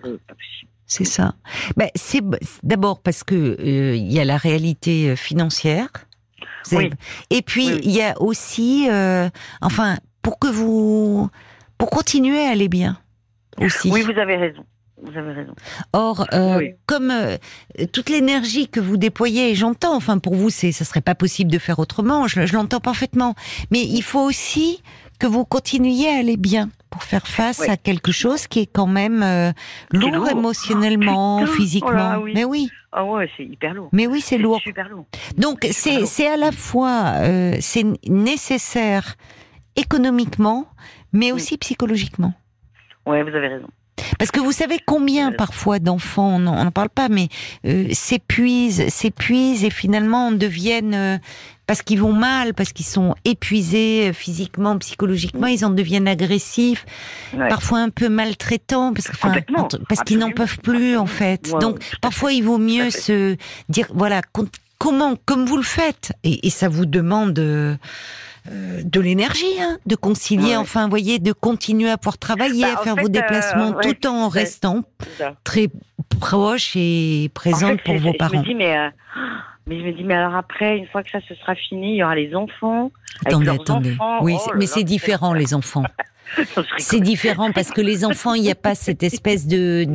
C'est 0.85 1.03
ça. 1.05 1.33
Ben, 1.75 1.89
c'est 1.95 2.21
d'abord 2.63 3.01
parce 3.01 3.23
que 3.23 3.35
euh, 3.35 3.95
il 3.95 4.11
y 4.11 4.19
a 4.19 4.25
la 4.25 4.37
réalité 4.37 5.09
euh, 5.09 5.15
financière. 5.17 5.89
Oui. 6.71 6.89
Et 7.29 7.41
puis 7.41 7.67
oui. 7.73 7.79
il 7.83 7.91
y 7.91 8.01
a 8.01 8.19
aussi, 8.21 8.87
euh, 8.89 9.29
enfin, 9.61 9.97
pour 10.21 10.39
que 10.39 10.47
vous, 10.47 11.29
pour 11.77 11.89
continuer 11.89 12.39
à 12.45 12.51
aller 12.51 12.69
bien 12.69 12.97
aussi. 13.59 13.89
Oui, 13.91 14.01
vous 14.01 14.17
avez 14.17 14.35
raison. 14.37 14.65
Vous 15.01 15.15
avez 15.17 15.31
raison. 15.33 15.53
Or, 15.93 16.25
euh, 16.33 16.57
Oui. 16.57 16.71
comme 16.87 17.11
euh, 17.11 17.37
toute 17.93 18.09
l'énergie 18.09 18.67
que 18.67 18.79
vous 18.79 18.97
déployez, 18.97 19.51
et 19.51 19.55
j'entends, 19.55 19.95
enfin 19.95 20.17
pour 20.17 20.33
vous, 20.35 20.49
c'est, 20.49 20.71
ça 20.71 20.85
serait 20.85 21.01
pas 21.01 21.13
possible 21.15 21.51
de 21.51 21.59
faire 21.59 21.77
autrement. 21.79 22.27
Je, 22.27 22.45
je 22.45 22.53
l'entends 22.55 22.79
parfaitement. 22.79 23.35
Mais 23.71 23.81
il 23.83 24.01
faut 24.01 24.21
aussi 24.21 24.81
que 25.19 25.27
vous 25.27 25.45
continuiez 25.45 26.09
à 26.09 26.17
aller 26.19 26.37
bien. 26.37 26.69
pour 26.89 27.03
faire 27.03 27.27
face 27.27 27.67
à 27.67 27.75
quelque 27.77 28.11
chose 28.11 28.47
qui 28.47 28.59
est 28.61 28.65
quand 28.65 28.87
même 28.87 29.21
euh, 29.21 29.51
lourd, 29.91 30.11
lourd. 30.11 30.29
émotionnellement, 30.29 31.41
Oh, 31.43 31.45
physiquement. 31.45 31.89
Oh 31.91 31.93
là, 31.95 32.19
oui. 32.19 32.31
Mais 32.33 32.43
oui, 32.45 32.69
Ah 32.91 33.03
ouais, 33.05 33.29
c'est 33.37 33.43
hyper 33.45 33.73
lourd. 33.73 33.89
mais 33.91 34.07
oui, 34.07 34.21
c'est 34.21 34.37
lourd. 34.37 34.59
Super 34.61 34.87
lourd. 34.89 35.05
Donc 35.37 35.67
c'est 35.71 36.27
à 36.27 36.37
la 36.37 36.51
fois 36.51 37.13
c'est 37.59 37.85
nécessaire 38.07 39.15
économiquement, 39.75 40.67
mais 41.13 41.27
Oui. 41.27 41.33
aussi 41.33 41.57
psychologiquement. 41.57 42.33
Ouais, 43.05 43.21
vous 43.23 43.35
avez 43.35 43.47
raison. 43.47 43.67
Parce 44.19 44.31
que 44.31 44.39
vous 44.39 44.51
savez 44.51 44.79
combien 44.85 45.31
parfois 45.31 45.79
d'enfants, 45.79 46.35
on 46.35 46.39
n'en 46.39 46.71
parle 46.71 46.89
pas, 46.89 47.09
mais 47.09 47.29
euh, 47.65 47.87
s'épuisent, 47.91 48.87
s'épuisent 48.89 49.63
et 49.63 49.69
finalement 49.69 50.31
deviennent 50.31 50.93
euh, 50.93 51.17
parce 51.65 51.81
qu'ils 51.81 51.99
vont 51.99 52.13
mal, 52.13 52.53
parce 52.53 52.71
qu'ils 52.73 52.85
sont 52.85 53.15
épuisés 53.25 54.09
euh, 54.09 54.13
physiquement, 54.13 54.77
psychologiquement, 54.77 55.47
ils 55.47 55.65
en 55.65 55.69
deviennent 55.69 56.07
agressifs, 56.07 56.85
Ouais. 57.33 57.49
parfois 57.49 57.79
un 57.79 57.89
peu 57.89 58.07
maltraitants, 58.09 58.93
parce, 58.93 59.07
que, 59.07 59.17
parce 59.89 60.01
qu'ils 60.03 60.19
n'en 60.19 60.31
peuvent 60.31 60.59
plus 60.59 60.95
en 60.97 61.07
fait. 61.07 61.49
Ouais, 61.53 61.59
Donc 61.59 61.79
parfois 62.01 62.31
il 62.33 62.43
vaut 62.43 62.57
mieux 62.59 62.89
se 62.89 63.35
dire 63.67 63.87
voilà 63.93 64.21
com- 64.31 64.47
comment, 64.77 65.15
comme 65.25 65.45
vous 65.45 65.57
le 65.57 65.63
faites, 65.63 66.13
et, 66.23 66.47
et 66.47 66.49
ça 66.49 66.69
vous 66.69 66.85
demande. 66.85 67.37
euh, 67.39 67.75
euh, 68.51 68.81
de 68.83 68.99
l'énergie, 69.01 69.59
hein, 69.61 69.77
de 69.85 69.95
concilier, 69.95 70.49
Ouais. 70.49 70.55
enfin, 70.57 70.83
vous 70.83 70.89
voyez, 70.89 71.19
de 71.19 71.31
continuer 71.33 71.89
à 71.89 71.97
pouvoir 71.97 72.17
travailler, 72.17 72.61
Bah, 72.61 72.75
à 72.79 72.83
faire 72.83 72.95
fait, 72.95 73.01
vos 73.01 73.07
euh, 73.07 73.11
déplacements, 73.11 73.69
ouais, 73.71 73.93
tout 73.93 74.07
en 74.07 74.29
restant 74.29 74.83
très 75.43 75.67
proche 76.19 76.73
et 76.75 77.29
En 77.29 77.33
présente 77.33 77.81
fait, 77.81 77.83
pour 77.83 77.97
vos 77.97 78.11
je 78.13 78.17
parents. 78.17 78.39
me 78.39 78.43
dis, 78.45 78.55
mais, 78.55 78.77
euh, 78.77 78.89
mais 79.67 79.79
je 79.79 79.85
me 79.85 79.91
dis, 79.93 80.03
mais 80.03 80.15
alors 80.15 80.35
après, 80.35 80.77
une 80.77 80.87
fois 80.87 81.03
que 81.03 81.09
ça 81.11 81.19
se 81.27 81.35
sera 81.35 81.55
fini, 81.55 81.93
il 81.93 81.97
y 81.97 82.03
aura 82.03 82.15
les 82.15 82.33
enfants. 82.35 82.91
avec 83.21 83.27
Attendez, 83.27 83.45
leurs 83.45 83.61
attendez. 83.61 83.93
enfants. 83.99 84.19
Oui, 84.23 84.35
Oh 84.39 84.51
mais 84.55 84.65
c'est 84.65 84.83
différent, 84.83 85.33
les 85.33 85.53
enfants. 85.53 85.83
C'est 86.77 86.99
différent 86.99 87.51
parce 87.51 87.69
que 87.71 87.81
les 87.81 88.05
enfants, 88.05 88.33
il 88.33 88.43
n'y 88.43 88.51
a 88.51 88.55
pas 88.55 88.75
cette 88.75 89.03
espèce 89.03 89.47
de, 89.47 89.85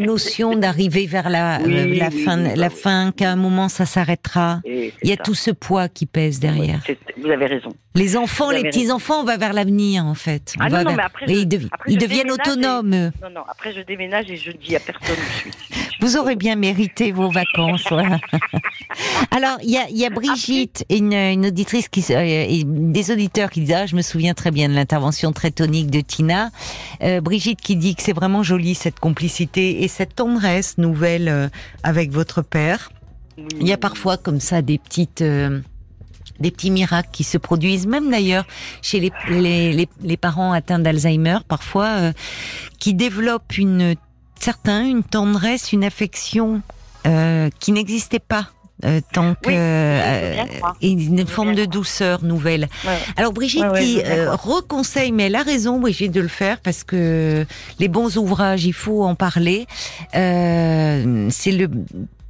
notion 0.00 0.56
d'arriver 0.56 1.06
vers 1.06 1.28
la, 1.28 1.60
Oui, 1.64 1.74
euh, 1.76 1.98
la 1.98 2.08
oui, 2.08 2.22
fin, 2.24 2.38
oui, 2.42 2.50
la 2.56 2.68
oui. 2.68 2.74
fin, 2.74 3.12
qu'à 3.12 3.30
un 3.32 3.36
moment 3.36 3.68
ça 3.68 3.86
s'arrêtera. 3.86 4.60
Il 4.64 4.92
y 5.02 5.12
a 5.12 5.16
ça. 5.16 5.22
tout 5.22 5.34
ce 5.34 5.50
poids 5.50 5.88
qui 5.88 6.06
pèse 6.06 6.40
derrière. 6.40 6.80
Vous 7.18 7.30
avez 7.30 7.46
raison. 7.46 7.70
Les 7.94 8.16
enfants, 8.16 8.46
Vous 8.46 8.50
les 8.52 8.62
petits 8.64 8.90
enfants, 8.90 9.20
on 9.20 9.24
va 9.24 9.36
vers 9.36 9.52
l'avenir 9.52 10.04
en 10.06 10.14
fait. 10.14 10.54
On 10.60 10.68
va 10.68 10.68
non, 10.68 10.76
non, 10.78 10.84
vers- 10.90 10.96
mais 10.96 11.02
après, 11.02 11.26
et 11.26 11.34
je- 11.34 11.40
ils, 11.56 11.68
après, 11.72 11.94
deviennent 11.96 12.28
déménage 12.28 12.48
autonomes. 12.48 13.10
Non, 13.22 13.30
non, 13.34 13.40
après 13.48 13.72
je 13.72 13.80
déménage 13.82 14.30
et 14.30 14.36
je 14.36 14.52
dis 14.52 14.76
à 14.76 14.80
personne 14.80 15.16
où 15.16 15.32
je 15.32 15.38
suis. 15.74 15.89
Vous 16.00 16.16
aurez 16.16 16.36
bien 16.36 16.56
mérité 16.56 17.12
vos 17.12 17.30
vacances. 17.30 17.84
voilà. 17.90 18.18
Alors, 19.30 19.58
il 19.62 19.70
y 19.70 19.76
a, 19.76 19.88
y 19.90 20.04
a 20.04 20.10
Brigitte, 20.10 20.84
une, 20.90 21.12
une 21.12 21.46
auditrice 21.46 21.88
qui, 21.88 22.04
euh, 22.10 22.20
et 22.48 22.64
des 22.64 23.10
auditeurs 23.10 23.50
qui 23.50 23.60
disent, 23.60 23.72
ah, 23.74 23.86
je 23.86 23.96
me 23.96 24.02
souviens 24.02 24.34
très 24.34 24.50
bien 24.50 24.68
de 24.68 24.74
l'intervention 24.74 25.32
très 25.32 25.50
tonique 25.50 25.90
de 25.90 26.00
Tina. 26.00 26.50
Euh, 27.02 27.20
Brigitte 27.20 27.60
qui 27.60 27.76
dit 27.76 27.94
que 27.94 28.02
c'est 28.02 28.12
vraiment 28.14 28.42
joli 28.42 28.74
cette 28.74 28.98
complicité 28.98 29.82
et 29.82 29.88
cette 29.88 30.14
tendresse 30.16 30.78
nouvelle 30.78 31.28
euh, 31.28 31.48
avec 31.82 32.10
votre 32.12 32.42
père. 32.42 32.90
Il 33.60 33.66
y 33.66 33.72
a 33.72 33.78
parfois 33.78 34.16
comme 34.16 34.40
ça 34.40 34.62
des 34.62 34.78
petites. 34.78 35.22
euh, 35.22 35.60
des 36.40 36.50
petits 36.50 36.70
miracles 36.70 37.10
qui 37.12 37.22
se 37.22 37.36
produisent, 37.36 37.86
même 37.86 38.10
d'ailleurs 38.10 38.46
chez 38.80 38.98
les, 38.98 39.12
les, 39.28 39.74
les, 39.74 39.88
les 40.00 40.16
parents 40.16 40.52
atteints 40.54 40.78
d'Alzheimer, 40.78 41.36
parfois, 41.46 41.88
euh, 41.98 42.12
qui 42.78 42.94
développent 42.94 43.58
une 43.58 43.94
certains 44.40 44.84
une 44.84 45.02
tendresse, 45.02 45.72
une 45.72 45.84
affection 45.84 46.62
euh, 47.06 47.50
qui 47.60 47.72
n'existait 47.72 48.18
pas 48.18 48.48
euh, 48.84 49.00
tant 49.12 49.34
que 49.34 49.48
Oui, 49.48 49.54
euh, 49.56 50.34
une 50.80 51.26
forme 51.26 51.54
de 51.54 51.66
douceur 51.66 52.24
nouvelle. 52.24 52.68
Ouais. 52.86 52.98
Alors 53.16 53.32
Brigitte 53.32 53.62
Ouais, 53.64 53.70
ouais, 53.70 53.82
je 53.82 54.00
qui 54.00 54.02
euh, 54.02 54.34
reconseille, 54.34 55.12
mais 55.12 55.24
elle 55.24 55.36
a 55.36 55.42
raison 55.42 55.78
Brigitte 55.78 56.12
de 56.12 56.20
le 56.20 56.28
faire 56.28 56.60
parce 56.60 56.82
que 56.84 57.44
les 57.78 57.88
bons 57.88 58.16
ouvrages, 58.16 58.64
il 58.64 58.72
faut 58.72 59.04
en 59.04 59.14
parler. 59.14 59.66
Euh, 60.14 61.28
c'est 61.30 61.52
le 61.52 61.68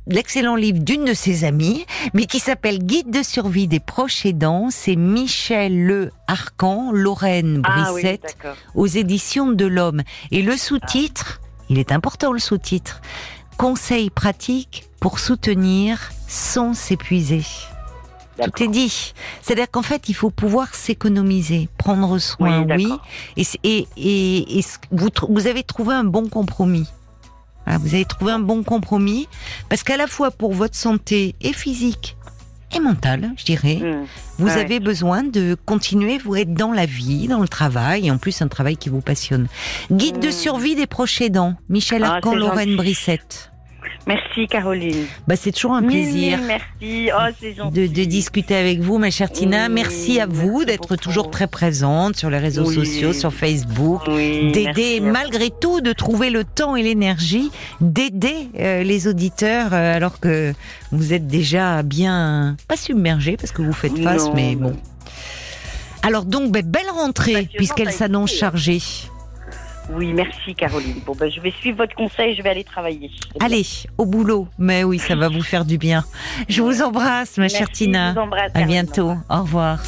l'excellent 0.06 0.56
livre 0.56 0.80
d'une 0.80 1.04
de 1.04 1.14
ses 1.14 1.44
amies, 1.44 1.86
mais 2.14 2.26
qui 2.26 2.40
s'appelle 2.40 2.78
Guide 2.78 3.10
de 3.10 3.22
survie 3.22 3.68
des 3.68 3.78
proches 3.78 4.26
aidants. 4.26 4.68
C'est 4.70 4.96
Michel 4.96 5.84
Le 5.84 6.10
Arcan, 6.26 6.90
Lorraine 6.92 7.62
Ah 7.64 7.92
oui, 7.92 8.02
Brissette, 8.02 8.36
aux 8.74 8.86
éditions 8.86 9.52
de 9.52 9.66
l'Homme. 9.66 10.02
Et 10.32 10.42
le 10.42 10.56
sous-titre, 10.56 11.40
il 11.70 11.78
est 11.78 11.92
important 11.92 12.32
le 12.32 12.38
sous-titre, 12.38 13.00
Conseils 13.56 14.10
pratiques 14.10 14.88
pour 15.00 15.18
soutenir 15.18 16.10
sans 16.26 16.74
s'épuiser. 16.74 17.42
Tout 18.42 18.62
est 18.62 18.68
dit. 18.68 19.12
C'est-à-dire 19.42 19.70
qu'en 19.70 19.82
fait, 19.82 20.08
il 20.08 20.14
faut 20.14 20.30
pouvoir 20.30 20.74
s'économiser, 20.74 21.68
prendre 21.76 22.18
soin, 22.18 22.66
Oui. 22.66 22.90
Et, 23.36 23.44
et, 23.64 24.58
et, 24.58 24.64
vous, 24.90 25.46
avez 25.46 25.62
trouvé 25.62 25.94
un 25.94 26.04
bon 26.04 26.28
compromis. 26.28 26.86
Voilà, 27.66 27.78
vous 27.78 27.94
avez 27.94 28.06
trouvé 28.06 28.32
un 28.32 28.38
bon 28.38 28.62
compromis 28.62 29.28
parce 29.68 29.82
qu'à 29.82 29.98
la 29.98 30.06
fois 30.06 30.30
pour 30.30 30.54
votre 30.54 30.76
santé 30.76 31.34
et 31.42 31.52
physique 31.52 32.16
et 32.74 32.80
mentale, 32.80 33.32
je 33.36 33.44
dirais, 33.44 33.76
Hmm. 33.82 34.04
vous 34.38 34.46
Ouais. 34.46 34.60
avez 34.60 34.80
besoin 34.80 35.22
de 35.22 35.56
continuer, 35.66 36.18
vous 36.18 36.36
être 36.36 36.54
dans 36.54 36.72
la 36.72 36.86
vie, 36.86 37.28
dans 37.28 37.40
le 37.40 37.48
travail, 37.48 38.06
et 38.06 38.10
en 38.10 38.18
plus 38.18 38.40
un 38.42 38.48
travail 38.48 38.76
qui 38.76 38.88
vous 38.88 39.00
passionne. 39.00 39.48
Guide 39.90 40.18
de 40.20 40.28
Mm. 40.28 40.32
survie 40.32 40.74
des 40.76 40.86
proches 40.86 41.20
aidants, 41.20 41.54
Michel 41.68 42.04
Ah, 42.04 42.14
Arcan, 42.14 42.30
c'est 42.32 42.36
Lorraine. 42.38 42.76
Brissette. 42.76 43.49
Merci 44.06 44.46
Caroline. 44.48 45.04
Bah, 45.28 45.36
c'est 45.36 45.52
toujours 45.52 45.74
un 45.74 45.82
plaisir. 45.82 46.38
merci. 46.46 47.10
Oh, 47.14 47.30
c'est 47.38 47.54
de, 47.56 47.86
de 47.86 48.04
discuter 48.04 48.56
avec 48.56 48.80
vous, 48.80 48.98
ma 48.98 49.10
chère 49.10 49.30
Tina. 49.30 49.66
Oui, 49.68 49.72
merci 49.74 50.20
à 50.20 50.26
vous 50.26 50.64
d'être 50.64 50.96
toujours 50.96 51.30
très 51.30 51.46
présente 51.46 52.16
sur 52.16 52.30
les 52.30 52.38
réseaux 52.38 52.66
Oui. 52.66 52.74
sociaux, 52.74 53.12
sur 53.12 53.32
Facebook. 53.32 54.02
Oui, 54.08 54.50
D'aider, 54.52 55.00
malgré 55.00 55.50
tout, 55.50 55.80
de 55.80 55.92
trouver 55.92 56.30
le 56.30 56.44
temps 56.44 56.76
et 56.76 56.82
l'énergie 56.82 57.50
d'aider 57.80 58.48
euh, 58.58 58.82
les 58.82 59.06
auditeurs, 59.06 59.72
euh, 59.74 59.94
alors 59.96 60.18
que 60.18 60.54
vous 60.92 61.12
êtes 61.12 61.26
déjà 61.26 61.82
bien, 61.82 62.56
pas 62.68 62.76
submergés, 62.76 63.36
parce 63.36 63.52
que 63.52 63.62
vous 63.62 63.72
faites 63.72 63.96
face, 63.98 64.24
Non, 64.26 64.34
mais 64.34 64.54
non. 64.54 64.70
bon. 64.70 64.76
Alors 66.02 66.24
donc, 66.24 66.50
ben, 66.50 66.64
belle 66.64 66.88
rentrée, 66.92 67.32
Passionnant, 67.32 67.48
puisqu'elle 67.56 67.92
s'annonce 67.92 68.32
chargée. 68.32 68.80
Oui, 69.92 70.12
merci 70.12 70.54
Caroline. 70.54 71.00
Bon, 71.04 71.14
ben, 71.18 71.30
je 71.30 71.40
vais 71.40 71.50
suivre 71.50 71.78
votre 71.78 71.94
conseil, 71.94 72.34
je 72.34 72.42
vais 72.42 72.50
aller 72.50 72.64
travailler. 72.64 73.10
Allez, 73.40 73.66
au 73.98 74.06
boulot. 74.06 74.48
Mais 74.58 74.84
oui, 74.84 74.98
ça 74.98 75.16
va 75.16 75.28
vous 75.28 75.42
faire 75.42 75.64
du 75.64 75.78
bien. 75.78 76.04
Je 76.48 76.62
vous 76.62 76.82
embrasse, 76.82 77.36
ma 77.38 77.48
chère 77.48 77.70
Tina. 77.70 78.10
je 78.10 78.14
vous 78.14 78.20
embrasse, 78.20 78.52
À 78.54 78.62
bientôt. 78.62 79.14
Au 79.28 79.40
revoir. 79.42 79.82